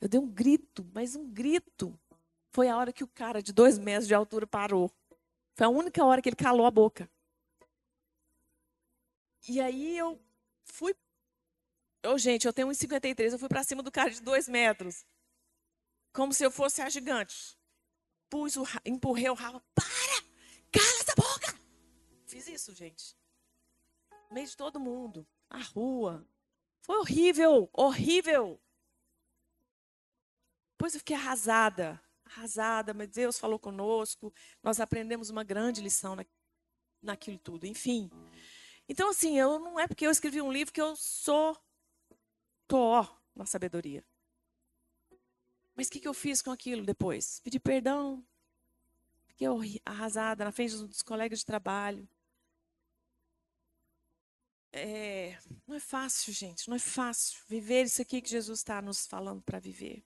[0.00, 1.98] Eu dei um grito, mas um grito.
[2.50, 4.92] Foi a hora que o cara de dois metros de altura parou.
[5.54, 7.10] Foi a única hora que ele calou a boca.
[9.48, 10.20] E aí eu
[10.64, 10.94] fui.
[12.06, 13.32] Oh, gente, eu tenho 1,53.
[13.32, 15.06] Eu fui para cima do cara de dois metros.
[16.12, 17.56] Como se eu fosse a gigante.
[18.28, 19.62] Pus o, empurrei o rabo.
[19.74, 20.24] Para!
[20.70, 21.58] Cala essa boca!
[22.26, 23.16] Fiz isso, gente.
[24.28, 25.26] No meio de todo mundo.
[25.48, 26.26] A rua.
[26.82, 28.60] Foi horrível, horrível.
[30.72, 32.00] Depois eu fiquei arrasada
[32.36, 34.32] arrasada, mas Deus falou conosco,
[34.62, 36.24] nós aprendemos uma grande lição na,
[37.02, 38.10] naquilo tudo, enfim.
[38.88, 41.56] Então, assim, eu não é porque eu escrevi um livro que eu sou
[42.66, 44.04] tô na sabedoria.
[45.74, 47.40] Mas o que, que eu fiz com aquilo depois?
[47.40, 48.24] Pedi perdão.
[49.26, 49.48] Fiquei
[49.84, 52.08] arrasada na frente dos colegas de trabalho.
[54.76, 59.06] É, não é fácil, gente, não é fácil viver isso aqui que Jesus está nos
[59.06, 60.04] falando para viver.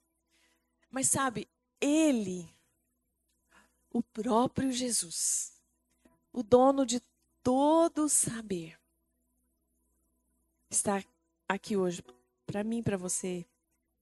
[0.91, 1.49] Mas sabe,
[1.81, 2.55] ele,
[3.91, 5.59] o próprio Jesus,
[6.31, 7.01] o dono de
[7.43, 8.79] todo o saber,
[10.69, 11.03] está
[11.49, 12.05] aqui hoje
[12.45, 13.47] para mim, para você,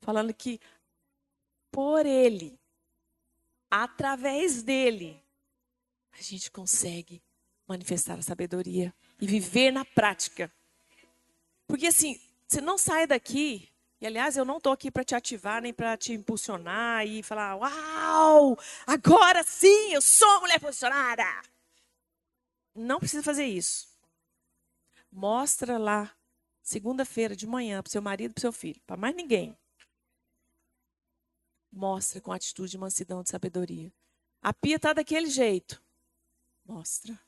[0.01, 0.61] falando que
[1.71, 2.59] por ele,
[3.71, 5.23] através dele,
[6.11, 7.23] a gente consegue
[7.69, 10.53] manifestar a sabedoria e viver na prática.
[11.67, 13.69] Porque assim, você não sai daqui
[14.01, 17.57] e aliás, eu não estou aqui para te ativar, nem para te impulsionar e falar:
[17.57, 21.25] Uau, agora sim eu sou mulher posicionada.
[22.75, 23.89] Não precisa fazer isso.
[25.11, 26.15] Mostra lá,
[26.63, 29.57] segunda-feira de manhã, para seu marido para seu filho, para mais ninguém.
[31.73, 33.91] Mostra com atitude de mansidão, de sabedoria.
[34.43, 35.83] A pia está daquele jeito.
[36.65, 37.19] Mostra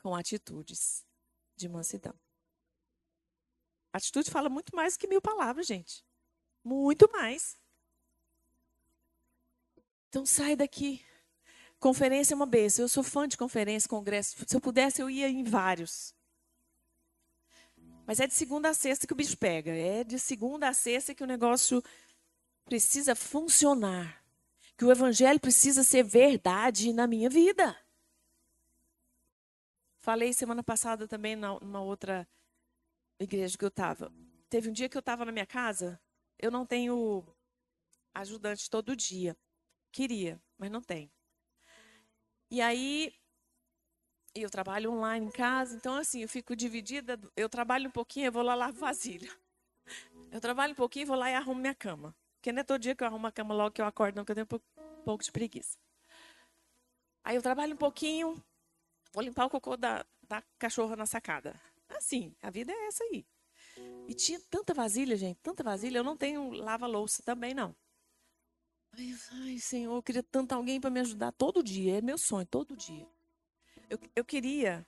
[0.00, 1.04] com atitudes
[1.56, 2.14] de mansidão.
[3.92, 6.04] Atitude fala muito mais que mil palavras, gente.
[6.64, 7.56] Muito mais.
[10.08, 11.04] Então sai daqui.
[11.78, 12.84] Conferência é uma benção.
[12.84, 14.36] Eu sou fã de conferência, congresso.
[14.46, 16.14] Se eu pudesse, eu ia em vários.
[18.06, 19.70] Mas é de segunda a sexta que o bicho pega.
[19.70, 21.82] É de segunda a sexta que o negócio
[22.64, 24.22] precisa funcionar.
[24.76, 27.76] Que o evangelho precisa ser verdade na minha vida.
[30.00, 32.26] Falei semana passada também numa outra
[33.18, 34.10] igreja que eu estava.
[34.48, 36.00] Teve um dia que eu estava na minha casa,
[36.38, 37.24] eu não tenho
[38.14, 39.36] ajudante todo dia.
[39.92, 41.10] Queria, mas não tenho.
[42.50, 43.14] E aí,
[44.34, 47.20] eu trabalho online em casa, então assim, eu fico dividida.
[47.36, 49.30] Eu trabalho um pouquinho, eu vou lá lavo vasilha.
[50.32, 52.16] Eu trabalho um pouquinho, vou lá e arrumo minha cama.
[52.36, 54.24] Porque não é todo dia que eu arrumo a cama logo que eu acordo, não,
[54.24, 55.78] que eu tenho um pouco de preguiça.
[57.22, 58.42] Aí eu trabalho um pouquinho,
[59.12, 61.60] vou limpar o cocô da, da cachorra na sacada.
[61.88, 63.26] Assim, a vida é essa aí.
[64.08, 65.98] E tinha tanta vasilha, gente, tanta vasilha.
[65.98, 67.74] Eu não tenho lava-louça também, não.
[68.92, 71.98] Ai, ai, Senhor, eu queria tanto alguém para me ajudar todo dia.
[71.98, 73.06] É meu sonho, todo dia.
[73.88, 74.86] Eu, eu queria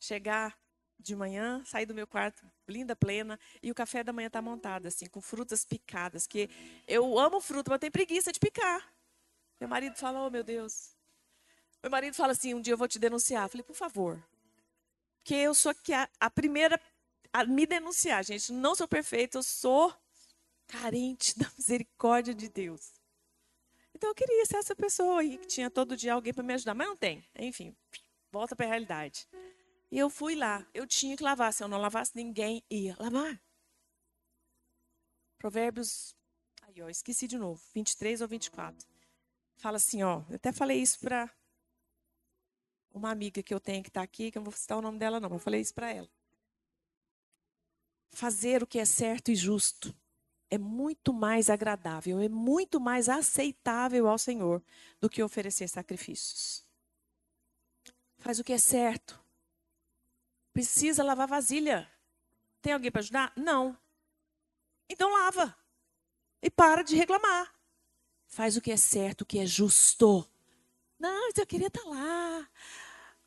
[0.00, 0.58] chegar
[0.98, 4.86] de manhã, sair do meu quarto, linda, plena, e o café da manhã tá montado,
[4.86, 6.26] assim, com frutas picadas.
[6.26, 6.48] Que
[6.88, 8.92] eu amo fruta, mas tenho preguiça de picar.
[9.60, 10.95] Meu marido fala, oh meu Deus.
[11.82, 13.44] Meu marido fala assim, um dia eu vou te denunciar.
[13.44, 14.22] Eu falei, por favor,
[15.18, 16.80] porque eu sou aqui a, a primeira
[17.32, 18.52] a me denunciar, gente.
[18.52, 19.94] Não sou perfeita, eu sou
[20.66, 22.92] carente da misericórdia de Deus.
[23.94, 26.74] Então eu queria ser essa pessoa aí que tinha todo dia alguém para me ajudar,
[26.74, 27.24] mas não tem.
[27.38, 27.74] Enfim,
[28.30, 29.26] volta para a realidade.
[29.90, 30.66] E eu fui lá.
[30.74, 31.52] Eu tinha que lavar.
[31.52, 33.40] Se eu não lavasse, ninguém ia lavar.
[35.38, 36.14] Provérbios.
[36.62, 37.62] Aí, ó, esqueci de novo.
[37.74, 38.86] 23 ou 24.
[39.56, 40.22] Fala assim, ó.
[40.28, 41.30] Eu até falei isso para
[42.96, 44.98] uma amiga que eu tenho que está aqui, que eu não vou citar o nome
[44.98, 45.30] dela, não.
[45.30, 46.08] Eu falei isso para ela.
[48.10, 49.94] Fazer o que é certo e justo
[50.48, 54.62] é muito mais agradável, é muito mais aceitável ao Senhor
[55.00, 56.64] do que oferecer sacrifícios.
[58.18, 59.20] Faz o que é certo.
[60.52, 61.90] Precisa lavar vasilha.
[62.62, 63.32] Tem alguém para ajudar?
[63.36, 63.76] Não.
[64.88, 65.54] Então lava.
[66.40, 67.54] E para de reclamar.
[68.26, 70.26] Faz o que é certo, o que é justo.
[70.98, 71.88] Não, eu queria estar tá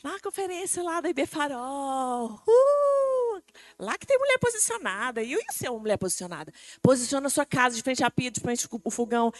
[0.03, 0.13] lá.
[0.13, 2.41] Na conferência lá da IB Farol.
[2.47, 3.41] Uh,
[3.77, 5.21] lá que tem mulher posicionada.
[5.21, 6.53] E eu ia ser uma mulher posicionada.
[6.81, 9.31] Posiciona a sua casa de frente à pia, de frente ao fogão,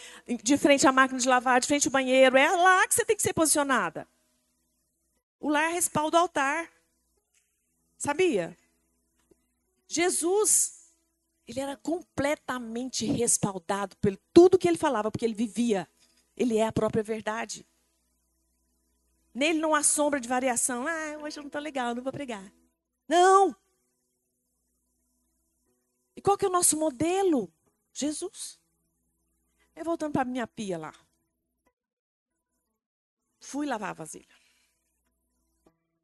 [0.42, 2.36] de frente à máquina de lavar, de frente ao banheiro.
[2.36, 4.06] É lá que você tem que ser posicionada.
[5.38, 6.68] O lar respalda o altar.
[7.96, 8.56] Sabia?
[9.88, 10.92] Jesus,
[11.46, 15.88] ele era completamente respaldado por tudo que ele falava, porque ele vivia.
[16.36, 17.66] Ele é a própria verdade.
[19.40, 20.86] Nele não há sombra de variação.
[20.86, 22.52] Ah, hoje eu não estou legal, não vou pregar.
[23.08, 23.56] Não!
[26.14, 27.50] E qual que é o nosso modelo?
[27.90, 28.60] Jesus.
[29.74, 30.92] Eu voltando para a minha pia lá.
[33.40, 34.28] Fui lavar a vasilha.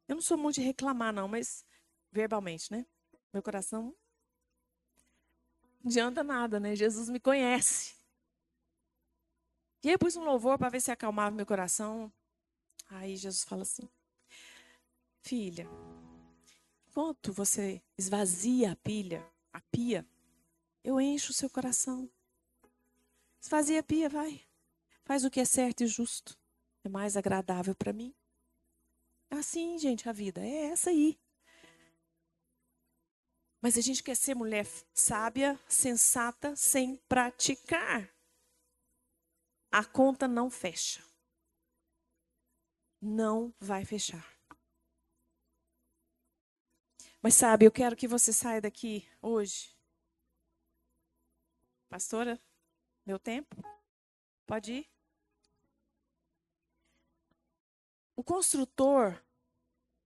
[0.07, 1.63] Eu não sou muito de reclamar, não, mas
[2.11, 2.87] verbalmente, né?
[3.31, 3.95] Meu coração
[5.83, 6.75] não adianta nada, né?
[6.75, 7.95] Jesus me conhece.
[9.83, 12.11] E aí eu pus um louvor para ver se acalmava meu coração.
[12.89, 13.89] Aí Jesus fala assim:
[15.21, 15.67] Filha,
[16.87, 20.05] enquanto você esvazia a pilha, a pia,
[20.83, 22.09] eu encho o seu coração.
[23.41, 24.41] Esvazia a pia, vai.
[25.03, 26.37] Faz o que é certo e justo.
[26.83, 28.13] É mais agradável para mim.
[29.29, 30.41] É assim, gente, a vida.
[30.41, 31.19] É essa aí.
[33.61, 38.09] Mas a gente quer ser mulher sábia, sensata, sem praticar.
[39.69, 41.06] A conta não fecha
[43.01, 44.25] não vai fechar.
[47.21, 49.75] Mas sabe, eu quero que você saia daqui hoje.
[51.89, 52.39] Pastora,
[53.05, 53.55] meu tempo?
[54.45, 54.89] Pode ir?
[58.15, 59.23] O construtor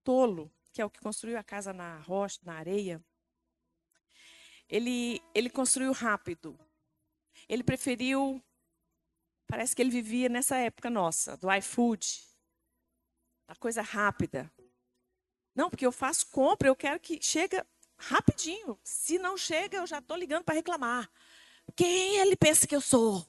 [0.04, 3.02] tolo, que é o que construiu a casa na rocha, na areia,
[4.68, 6.58] ele, ele construiu rápido.
[7.48, 8.42] Ele preferiu.
[9.46, 12.31] Parece que ele vivia nessa época nossa, do iFood
[13.52, 14.50] a coisa rápida.
[15.54, 17.66] Não, porque eu faço compra, eu quero que chega
[17.98, 18.78] rapidinho.
[18.82, 21.10] Se não chega, eu já estou ligando para reclamar.
[21.76, 23.26] Quem ele pensa que eu sou?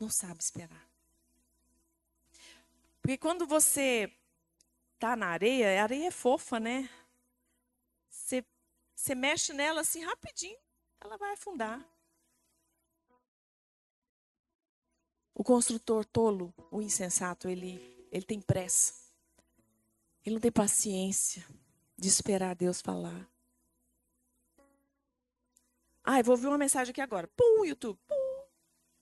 [0.00, 0.88] Não sabe esperar.
[3.02, 4.10] Porque quando você
[4.94, 6.88] está na areia, a areia é fofa, né?
[8.08, 8.44] Você,
[8.94, 10.58] você mexe nela assim rapidinho,
[10.98, 11.86] ela vai afundar.
[15.34, 19.01] O construtor tolo, o insensato, ele, ele tem pressa.
[20.24, 21.44] Ele não tem paciência
[21.96, 23.28] de esperar Deus falar.
[26.04, 27.28] Ah, eu vou ouvir uma mensagem aqui agora.
[27.36, 27.98] Pum, YouTube.
[28.06, 28.44] Pum.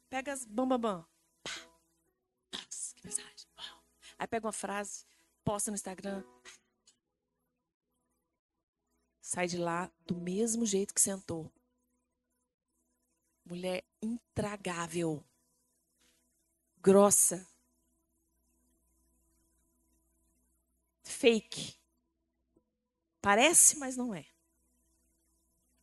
[0.09, 1.07] Pega as bambambam.
[1.45, 1.71] Bam, bam.
[2.53, 3.49] Nossa, que mensagem.
[4.19, 5.07] Aí pega uma frase,
[5.43, 6.23] posta no Instagram.
[9.23, 11.51] Sai de lá do mesmo jeito que sentou.
[13.45, 15.25] Mulher intragável.
[16.79, 17.47] Grossa.
[21.21, 21.75] Fake.
[23.21, 24.25] Parece, mas não é.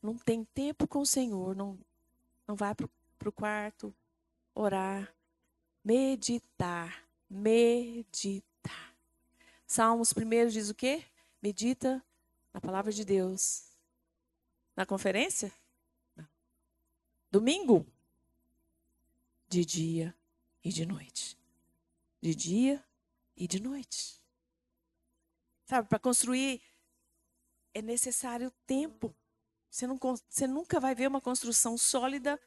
[0.01, 1.77] Não tem tempo com o Senhor, não,
[2.47, 3.95] não vai para o quarto
[4.55, 5.15] orar,
[5.83, 8.95] meditar, meditar.
[9.67, 11.05] Salmos primeiro diz o quê?
[11.39, 12.03] Medita
[12.51, 13.77] na palavra de Deus.
[14.75, 15.53] Na conferência?
[16.15, 16.27] Não.
[17.29, 17.85] Domingo?
[19.47, 20.15] De dia
[20.63, 21.37] e de noite.
[22.19, 22.83] De dia
[23.35, 24.17] e de noite.
[25.67, 26.61] Sabe, para construir
[27.73, 29.13] é necessário tempo.
[29.69, 32.41] Você, não, você nunca vai ver uma construção sólida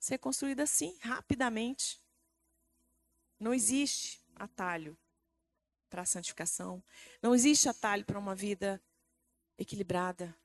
[0.00, 2.02] ser construída assim, rapidamente.
[3.38, 4.98] Não existe atalho
[5.88, 6.82] para a santificação.
[7.22, 8.82] Não existe atalho para uma vida
[9.56, 10.36] equilibrada.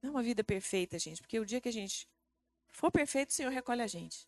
[0.00, 1.20] Não é uma vida perfeita, gente.
[1.20, 2.08] Porque o dia que a gente
[2.70, 4.26] for perfeito, o Senhor recolhe a gente.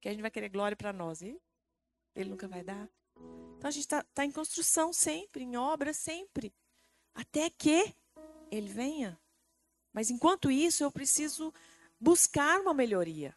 [0.00, 1.22] Que a gente vai querer glória para nós.
[1.22, 1.40] E
[2.16, 2.90] Ele nunca vai dar.
[3.56, 6.54] Então a gente está tá em construção sempre, em obra sempre,
[7.14, 7.94] até que
[8.50, 9.20] ele venha.
[9.92, 11.52] Mas enquanto isso, eu preciso
[11.98, 13.36] buscar uma melhoria.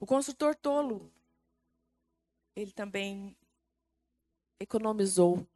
[0.00, 1.12] O construtor tolo,
[2.54, 3.36] ele também
[4.60, 5.46] economizou,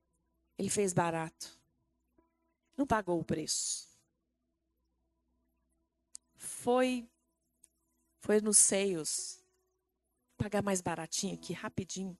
[0.58, 1.56] ele fez barato.
[2.76, 3.88] Não pagou o preço.
[6.34, 7.08] Foi
[8.22, 9.40] foi nos seios
[10.36, 12.16] pagar mais baratinho aqui, rapidinho.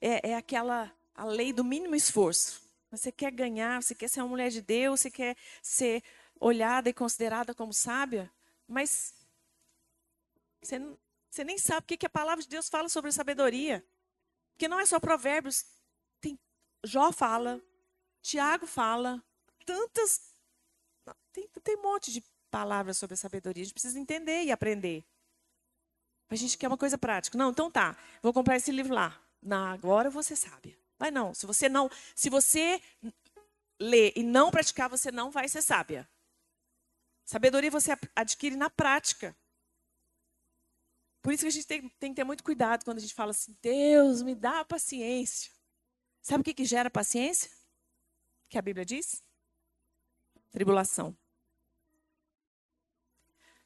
[0.00, 2.62] É, é aquela a lei do mínimo esforço.
[2.90, 6.02] Você quer ganhar, você quer ser uma mulher de Deus, você quer ser
[6.38, 8.30] olhada e considerada como sábia,
[8.66, 9.14] mas
[10.62, 10.78] você,
[11.30, 13.84] você nem sabe o que, a palavra de Deus fala sobre sabedoria.
[14.52, 15.64] Porque não é só provérbios.
[16.20, 16.38] Tem,
[16.84, 17.62] Jó fala,
[18.20, 19.22] Tiago fala,
[19.64, 20.34] tantas.
[21.32, 23.62] Tem, tem um monte de palavras sobre a sabedoria.
[23.62, 25.04] A gente precisa entender e aprender.
[26.28, 27.36] A gente quer uma coisa prática.
[27.36, 27.96] Não, então tá.
[28.22, 29.20] Vou comprar esse livro lá.
[29.42, 30.78] Não, agora você sabe.
[30.98, 31.34] Vai não.
[31.34, 32.80] Se você não, se você
[33.80, 36.08] ler e não praticar, você não vai ser sábia.
[37.24, 39.36] Sabedoria você adquire na prática.
[41.22, 43.30] Por isso que a gente tem, tem, que ter muito cuidado quando a gente fala
[43.30, 45.50] assim, Deus, me dá paciência.
[46.22, 47.50] Sabe o que, que gera paciência?
[48.48, 49.22] Que a Bíblia diz?
[50.50, 51.16] Tribulação.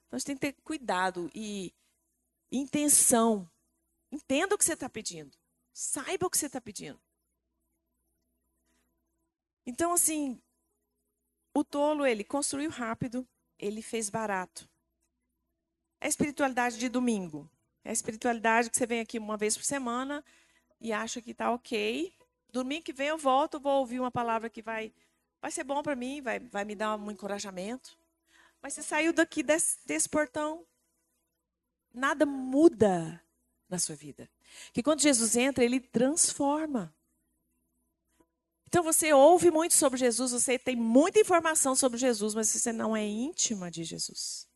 [0.06, 1.74] Então a gente tem que ter cuidado e
[2.50, 3.50] intenção.
[4.12, 5.36] Entenda o que você está pedindo.
[5.72, 7.00] Saiba o que você está pedindo.
[9.66, 10.40] Então, assim,
[11.54, 13.26] o tolo, ele construiu rápido,
[13.58, 14.68] ele fez barato.
[16.00, 17.50] É a espiritualidade de domingo.
[17.82, 20.24] É a espiritualidade que você vem aqui uma vez por semana
[20.80, 22.14] e acha que está ok.
[22.50, 24.92] Domingo que vem eu volto, vou ouvir uma palavra que vai,
[25.44, 27.98] vai ser bom para mim, vai, vai me dar um encorajamento.
[28.62, 30.66] Mas você saiu daqui desse, desse portão,
[31.92, 33.22] nada muda
[33.68, 34.26] na sua vida.
[34.72, 36.96] Que quando Jesus entra, ele transforma.
[38.66, 42.96] Então você ouve muito sobre Jesus, você tem muita informação sobre Jesus, mas você não
[42.96, 44.48] é íntima de Jesus.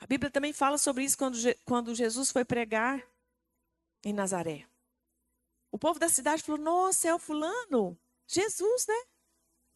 [0.00, 3.00] A Bíblia também fala sobre isso quando, quando Jesus foi pregar
[4.04, 4.66] em Nazaré.
[5.70, 7.96] O povo da cidade falou: Nossa, é o fulano,
[8.26, 9.09] Jesus, né?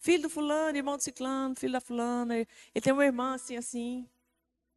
[0.04, 2.36] Filho do fulano, irmão do ciclano, filho da fulana.
[2.36, 4.06] Ele tem uma irmã assim, assim.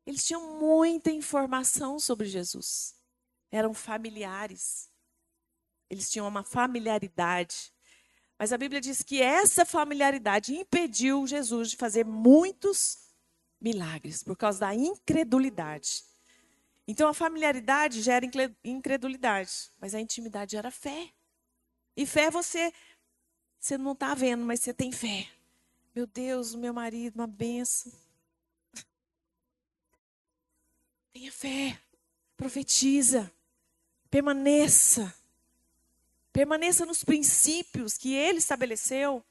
[0.05, 2.95] Eles tinham muita informação sobre Jesus.
[3.51, 4.89] Eram familiares.
[5.89, 7.73] Eles tinham uma familiaridade.
[8.39, 12.97] Mas a Bíblia diz que essa familiaridade impediu Jesus de fazer muitos
[13.59, 16.05] milagres por causa da incredulidade.
[16.87, 18.25] Então a familiaridade gera
[18.63, 21.09] incredulidade, mas a intimidade gera fé.
[21.97, 22.71] E fé você
[23.59, 25.27] você não está vendo, mas você tem fé.
[25.95, 27.91] Meu Deus, meu marido, uma benção.
[31.11, 31.79] Tenha fé.
[32.35, 33.31] Profetiza.
[34.09, 35.13] Permaneça.
[36.31, 39.23] Permaneça nos princípios que ele estabeleceu.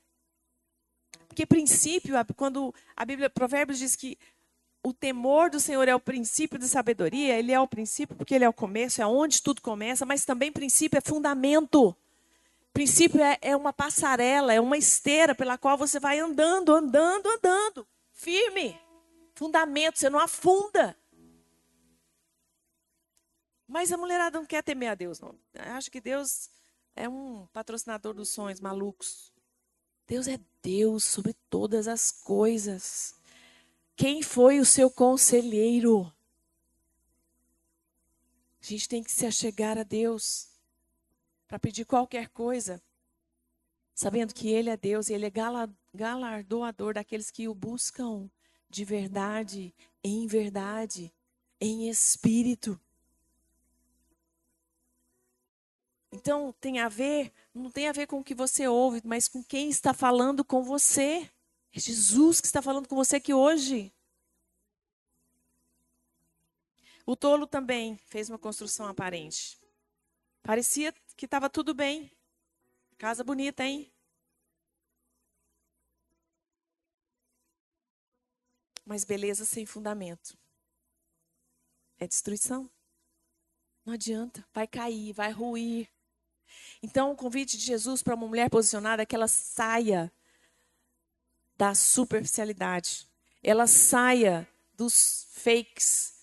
[1.28, 4.18] Porque princípio, quando a Bíblia, Provérbios diz que
[4.82, 8.44] o temor do Senhor é o princípio de sabedoria, ele é o princípio porque ele
[8.44, 11.94] é o começo, é onde tudo começa, mas também princípio é fundamento.
[12.76, 17.88] Princípio é, é uma passarela, é uma esteira pela qual você vai andando, andando, andando.
[18.12, 18.78] Firme.
[19.34, 20.94] Fundamento, você não afunda.
[23.66, 25.34] Mas a mulherada não quer temer a Deus, não.
[25.54, 26.50] Acho que Deus
[26.94, 29.32] é um patrocinador dos sonhos malucos.
[30.06, 33.14] Deus é Deus sobre todas as coisas.
[33.96, 36.12] Quem foi o seu conselheiro?
[38.60, 40.54] A gente tem que se achegar a Deus
[41.46, 42.82] para pedir qualquer coisa,
[43.94, 45.32] sabendo que Ele é Deus e Ele é
[45.94, 48.30] galardoador daqueles que o buscam
[48.68, 51.12] de verdade, em verdade,
[51.60, 52.78] em espírito.
[56.12, 59.42] Então, tem a ver, não tem a ver com o que você ouve, mas com
[59.42, 61.30] quem está falando com você.
[61.72, 63.92] É Jesus que está falando com você aqui hoje.
[67.04, 69.60] O tolo também fez uma construção aparente.
[70.42, 72.10] Parecia que estava tudo bem.
[72.98, 73.92] Casa bonita, hein?
[78.84, 80.38] Mas beleza sem fundamento
[81.98, 82.70] é destruição.
[83.84, 85.88] Não adianta, vai cair, vai ruir.
[86.82, 90.12] Então, o convite de Jesus para uma mulher posicionada é que ela saia
[91.56, 93.08] da superficialidade,
[93.42, 96.15] ela saia dos fakes.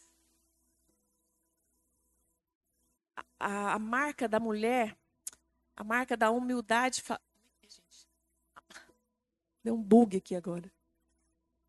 [3.46, 4.98] A, a marca da mulher,
[5.76, 7.02] a marca da humildade.
[7.02, 7.20] Fa...
[9.62, 10.72] Deu um bug aqui agora.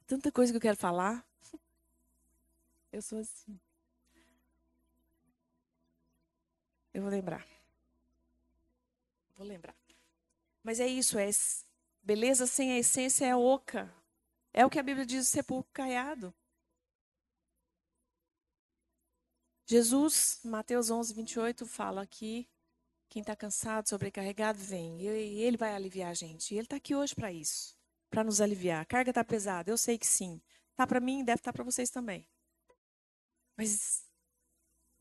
[0.07, 1.27] Tanta coisa que eu quero falar.
[2.93, 3.59] Eu sou assim.
[6.93, 7.45] Eu vou lembrar.
[9.37, 9.75] Vou lembrar.
[10.63, 11.29] Mas é isso, é
[12.05, 13.93] beleza sem a essência é oca.
[14.53, 16.33] É o que a Bíblia diz, sepulcro caiado.
[19.67, 22.49] Jesus, Mateus 11, 28, fala que
[23.09, 25.01] quem está cansado, sobrecarregado, vem.
[25.01, 25.07] E
[25.43, 26.53] ele vai aliviar a gente.
[26.53, 27.75] E ele está aqui hoje para isso
[28.15, 28.81] para nos aliviar.
[28.81, 30.41] A carga está pesada, eu sei que sim.
[30.77, 32.27] Tá para mim, deve estar tá para vocês também.
[33.57, 34.05] Mas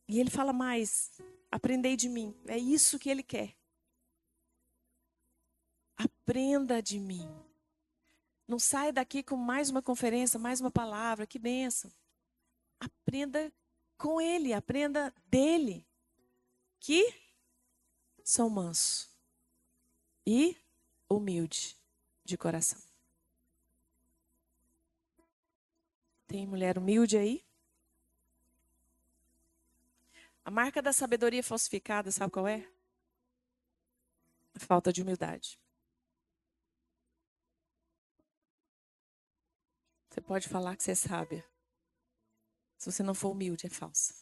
[0.07, 1.11] e ele fala mais:
[1.51, 2.35] aprendei de mim.
[2.47, 3.55] É isso que ele quer.
[5.95, 7.29] Aprenda de mim.
[8.47, 11.91] Não saia daqui com mais uma conferência, mais uma palavra, que benção.
[12.79, 13.53] Aprenda
[13.97, 15.85] com ele, aprenda dele.
[16.79, 17.13] Que
[18.23, 19.09] são manso
[20.25, 20.57] e
[21.09, 21.77] humilde
[22.23, 22.81] de coração.
[26.27, 27.45] Tem mulher humilde aí?
[30.45, 32.67] A marca da sabedoria falsificada, sabe qual é?
[34.55, 35.59] A falta de humildade.
[40.09, 41.52] Você pode falar que você é sábia.
[42.83, 44.13] Se você não for humilde, é falsa.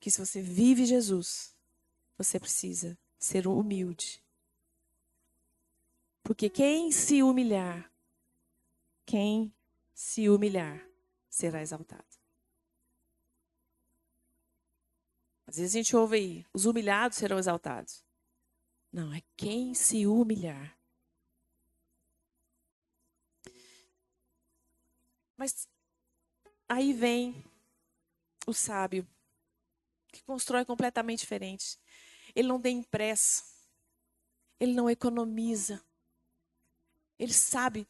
[0.00, 1.54] Que se você vive Jesus,
[2.18, 4.20] você precisa ser humilde.
[6.24, 7.88] Porque quem se humilhar
[9.06, 9.54] quem
[9.94, 10.84] se humilhar
[11.28, 12.18] será exaltado.
[15.46, 18.04] Às vezes a gente ouve aí, os humilhados serão exaltados.
[18.92, 20.76] Não, é quem se humilhar.
[25.36, 25.68] Mas
[26.70, 27.44] aí vem
[28.46, 29.04] o sábio,
[30.12, 31.76] que constrói completamente diferente.
[32.32, 33.42] Ele não tem pressa.
[34.60, 35.84] Ele não economiza.
[37.18, 37.88] Ele sabe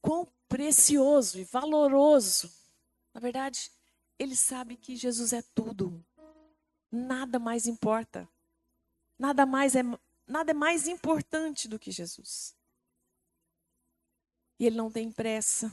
[0.00, 2.50] quão precioso e valoroso.
[3.12, 3.70] Na verdade,
[4.18, 6.02] ele sabe que Jesus é tudo.
[6.90, 8.26] Nada mais importa.
[9.18, 9.82] Nada mais é
[10.26, 12.56] nada é mais importante do que Jesus.
[14.58, 15.70] E ele não tem pressa.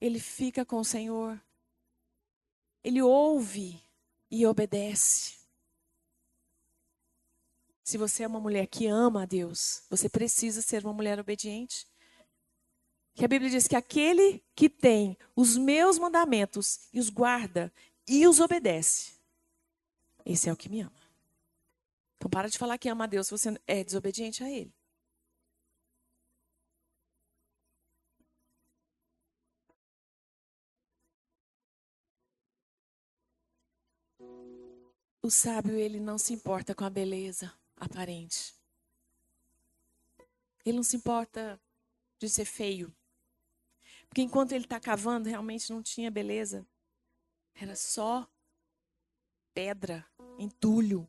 [0.00, 1.40] Ele fica com o Senhor.
[2.82, 3.82] Ele ouve
[4.30, 5.34] e obedece.
[7.82, 11.86] Se você é uma mulher que ama a Deus, você precisa ser uma mulher obediente.
[13.14, 17.72] Que a Bíblia diz que aquele que tem os meus mandamentos e os guarda
[18.08, 19.12] e os obedece,
[20.24, 21.04] esse é o que me ama.
[22.16, 24.74] Então para de falar que ama a Deus se você é desobediente a Ele.
[35.24, 38.54] O sábio, ele não se importa com a beleza aparente.
[40.66, 41.58] Ele não se importa
[42.18, 42.94] de ser feio.
[44.06, 46.66] Porque enquanto ele está cavando, realmente não tinha beleza.
[47.54, 48.30] Era só
[49.54, 50.06] pedra,
[50.38, 51.08] entulho.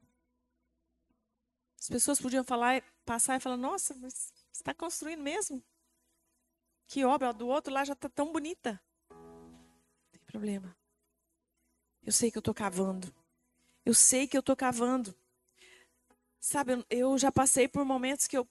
[1.77, 5.61] As pessoas podiam falar, passar e falar: Nossa, mas você está construindo mesmo?
[6.87, 8.81] Que obra, do outro lá já está tão bonita.
[9.09, 10.73] Não tem problema.
[12.01, 13.13] Eu sei que eu estou cavando.
[13.85, 15.15] Eu sei que eu estou cavando.
[16.39, 18.47] Sabe, eu já passei por momentos que eu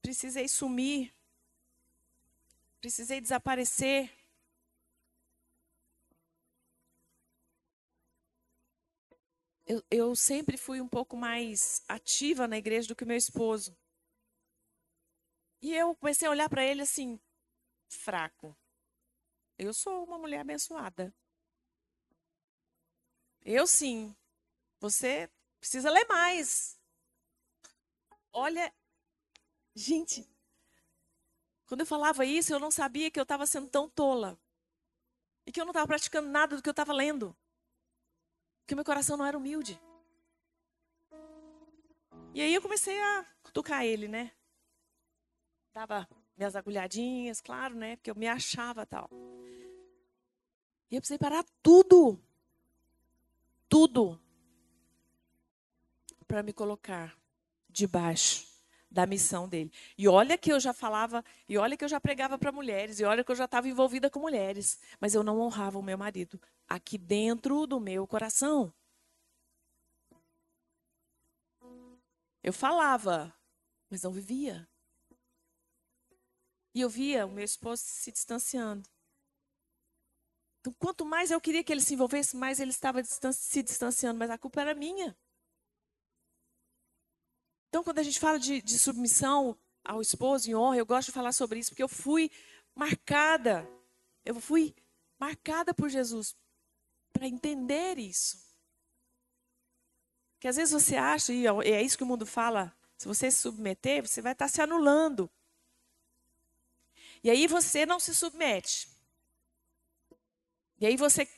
[0.00, 1.16] precisei sumir
[2.86, 4.10] precisei desaparecer.
[9.66, 13.76] Eu, eu sempre fui um pouco mais ativa na igreja do que meu esposo.
[15.60, 17.18] E eu comecei a olhar para ele assim,
[17.88, 18.56] fraco.
[19.58, 21.12] Eu sou uma mulher abençoada.
[23.44, 24.14] Eu sim.
[24.80, 26.78] Você precisa ler mais.
[28.32, 28.72] Olha,
[29.74, 30.28] gente,
[31.66, 34.38] quando eu falava isso, eu não sabia que eu estava sendo tão tola.
[35.46, 37.36] E que eu não estava praticando nada do que eu estava lendo.
[38.66, 39.80] Que meu coração não era humilde.
[42.34, 44.32] E aí eu comecei a cutucar ele, né?
[45.72, 47.96] Dava minhas agulhadinhas, claro, né?
[47.96, 49.08] Porque eu me achava tal.
[50.90, 52.20] E eu precisei parar tudo.
[53.68, 54.20] Tudo.
[56.26, 57.16] Para me colocar
[57.68, 58.46] debaixo
[58.90, 59.70] da missão dele.
[59.98, 63.04] E olha que eu já falava, e olha que eu já pregava para mulheres, e
[63.04, 66.40] olha que eu já estava envolvida com mulheres, mas eu não honrava o meu marido
[66.68, 68.72] aqui dentro do meu coração.
[72.42, 73.34] Eu falava,
[73.90, 74.68] mas não vivia.
[76.74, 78.88] E eu via o meu esposo se distanciando.
[80.60, 84.30] Então, quanto mais eu queria que ele se envolvesse, mais ele estava se distanciando, mas
[84.30, 85.16] a culpa era minha.
[87.68, 91.12] Então, quando a gente fala de, de submissão ao esposo e honra, eu gosto de
[91.12, 92.30] falar sobre isso, porque eu fui
[92.74, 93.68] marcada,
[94.24, 94.74] eu fui
[95.18, 96.34] marcada por Jesus
[97.12, 98.44] para entender isso.
[100.38, 103.38] Que às vezes você acha, e é isso que o mundo fala, se você se
[103.38, 105.30] submeter, você vai estar se anulando.
[107.22, 108.88] E aí você não se submete.
[110.78, 111.28] E aí você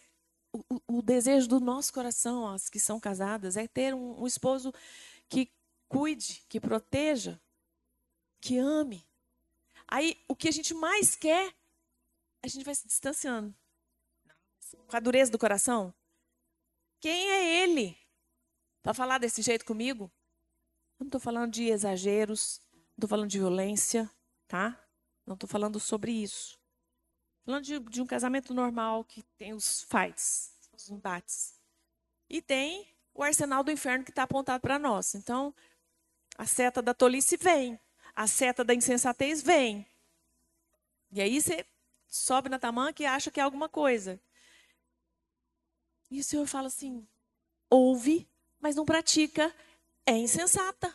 [0.53, 4.73] o, o, desejo do nosso coração, as que são casadas, é ter um, um esposo
[5.29, 5.51] que
[5.89, 7.41] cuide, que proteja,
[8.41, 9.07] que ame.
[9.87, 11.55] Aí, o que a gente mais quer,
[12.43, 13.55] a gente vai se distanciando.
[14.87, 15.95] Com a dureza do coração.
[17.01, 17.97] Quem é ele
[18.83, 20.13] para falar desse jeito comigo?
[20.99, 24.11] Eu não estou falando de exageros, não estou falando de violência,
[24.47, 24.79] tá?
[25.25, 26.59] Não estou falando sobre isso.
[27.45, 31.59] Falando de, de, um casamento normal que tem os fights, os embates.
[32.29, 35.15] E tem o arsenal do inferno que está apontado para nós.
[35.15, 35.55] Então,
[36.39, 37.79] a seta da tolice vem,
[38.15, 39.85] a seta da insensatez vem.
[41.11, 41.67] E aí você
[42.07, 44.21] sobe na tamanca e acha que é alguma coisa.
[46.09, 47.07] E o Senhor fala assim:
[47.69, 48.29] ouve,
[48.61, 49.53] mas não pratica,
[50.07, 50.95] é insensata.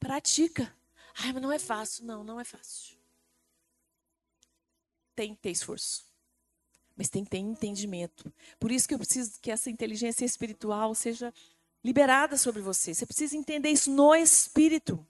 [0.00, 0.76] Pratica.
[1.20, 2.04] Ai, mas não é fácil.
[2.04, 2.98] Não, não é fácil.
[5.14, 6.06] Tem que ter esforço.
[6.96, 8.32] Mas tem que ter entendimento.
[8.58, 11.32] Por isso que eu preciso que essa inteligência espiritual seja
[11.88, 12.92] liberada sobre você.
[12.92, 15.04] Você precisa entender isso no espírito.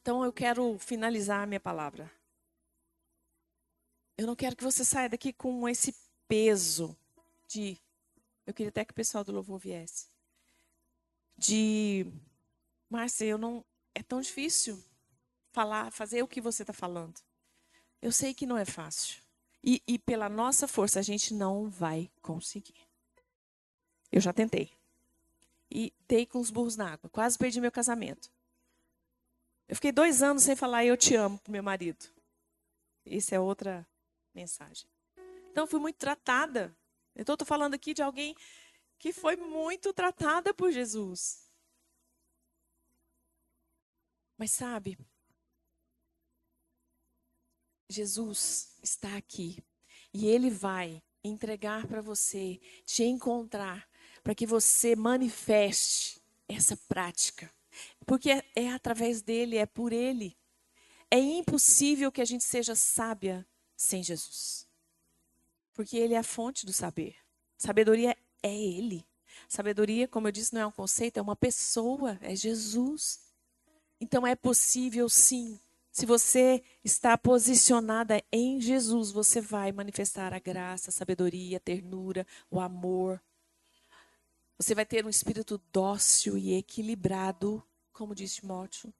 [0.00, 2.10] Então eu quero finalizar a minha palavra.
[4.16, 5.94] Eu não quero que você saia daqui com esse
[6.26, 6.96] peso
[7.46, 7.76] de.
[8.46, 10.06] Eu queria até que o pessoal do louvor viesse.
[11.36, 12.06] De.
[12.88, 13.62] Márcia, eu não.
[13.94, 14.82] É tão difícil
[15.52, 17.20] falar, fazer o que você está falando.
[18.00, 19.20] Eu sei que não é fácil.
[19.62, 22.91] E, e pela nossa força a gente não vai conseguir.
[24.12, 24.70] Eu já tentei.
[25.70, 27.08] E dei com os burros na água.
[27.08, 28.30] Quase perdi meu casamento.
[29.66, 32.04] Eu fiquei dois anos sem falar eu te amo pro meu marido.
[33.06, 33.88] Isso é outra
[34.34, 34.86] mensagem.
[35.50, 36.76] Então, fui muito tratada.
[37.16, 38.36] Então, estou falando aqui de alguém
[38.98, 41.50] que foi muito tratada por Jesus.
[44.38, 44.98] Mas sabe,
[47.88, 49.62] Jesus está aqui
[50.12, 53.88] e ele vai entregar para você, te encontrar,
[54.22, 57.50] para que você manifeste essa prática.
[58.06, 60.36] Porque é, é, através dele, é por ele.
[61.10, 63.46] É impossível que a gente seja sábia
[63.76, 64.66] sem Jesus.
[65.74, 67.16] Porque ele é a fonte do saber.
[67.56, 69.06] Sabedoria é ele.
[69.48, 73.20] Sabedoria, como eu disse, não é um conceito, é uma pessoa, é Jesus.
[74.00, 75.58] Então é possível sim.
[75.90, 82.26] Se você está posicionada em Jesus, você vai manifestar a graça, a sabedoria, a ternura,
[82.50, 83.20] o amor.
[84.62, 88.94] Você vai ter um espírito dócil e equilibrado, como disse Timóteo.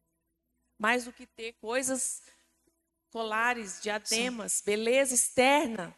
[0.77, 2.21] Mais do que ter coisas
[3.13, 4.65] colares, diademas, Sim.
[4.65, 5.97] beleza externa.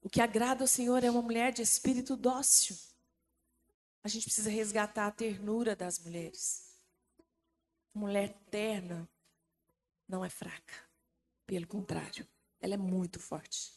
[0.00, 2.74] O que agrada ao Senhor é uma mulher de espírito dócil.
[4.02, 6.74] A gente precisa resgatar a ternura das mulheres.
[7.92, 9.06] Mulher terna
[10.08, 10.88] não é fraca.
[11.46, 12.26] Pelo contrário,
[12.62, 13.74] ela é muito forte.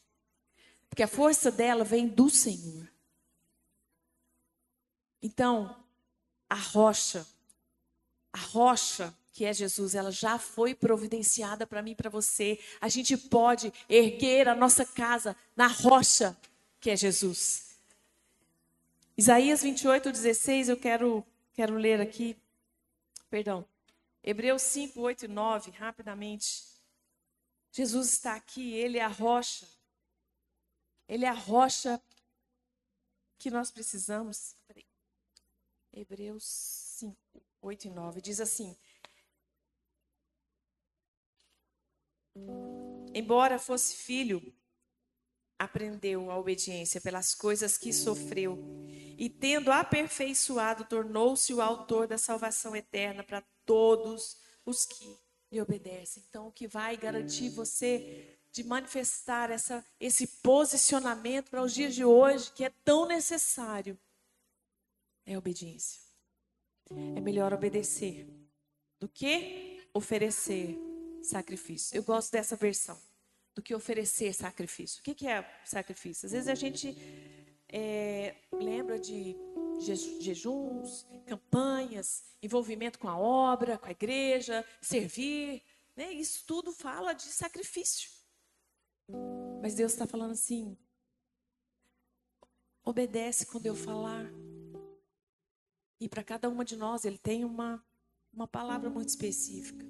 [0.87, 2.89] Porque a força dela vem do Senhor.
[5.21, 5.83] Então,
[6.49, 7.25] a rocha,
[8.31, 12.59] a rocha que é Jesus, ela já foi providenciada para mim e para você.
[12.81, 16.35] A gente pode erguer a nossa casa na rocha
[16.79, 17.77] que é Jesus.
[19.15, 22.35] Isaías 28, 16, eu quero, quero ler aqui.
[23.29, 23.63] Perdão.
[24.23, 26.63] Hebreus 5, 8 e 9, rapidamente.
[27.71, 29.67] Jesus está aqui, ele é a rocha.
[31.07, 32.01] Ele é a rocha
[33.37, 34.55] que nós precisamos.
[35.99, 36.43] Hebreus
[36.99, 37.17] 5,
[37.59, 38.77] 8 e 9 diz assim:
[43.15, 44.55] Embora fosse filho,
[45.57, 48.59] aprendeu a obediência pelas coisas que sofreu,
[49.17, 55.17] e tendo aperfeiçoado, tornou-se o autor da salvação eterna para todos os que
[55.51, 56.23] lhe obedecem.
[56.29, 62.05] Então, o que vai garantir você de manifestar essa, esse posicionamento para os dias de
[62.05, 63.97] hoje, que é tão necessário,
[65.27, 66.01] é obediência.
[66.89, 68.25] É melhor obedecer
[68.99, 70.75] do que oferecer
[71.21, 71.95] sacrifício.
[71.95, 72.97] Eu gosto dessa versão
[73.53, 75.01] do que oferecer sacrifício.
[75.01, 76.27] O que é sacrifício?
[76.27, 76.95] Às vezes a gente
[77.67, 79.35] é, lembra de
[79.79, 85.61] jejuns, campanhas, envolvimento com a obra, com a igreja, servir.
[85.95, 86.13] Né?
[86.13, 88.09] Isso tudo fala de sacrifício.
[89.61, 90.77] Mas Deus está falando assim:
[92.85, 94.25] obedece quando eu falar.
[95.99, 97.83] E para cada uma de nós, Ele tem uma,
[98.31, 99.85] uma palavra muito específica.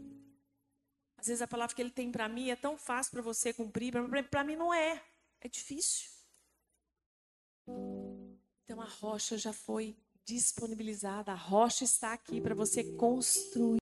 [1.18, 3.92] Às vezes a palavra que ele tem para mim é tão fácil para você cumprir,
[4.30, 5.04] para mim não é.
[5.42, 6.10] É difícil.
[8.64, 13.68] Então a rocha já foi disponibilizada, a rocha está aqui para você construir.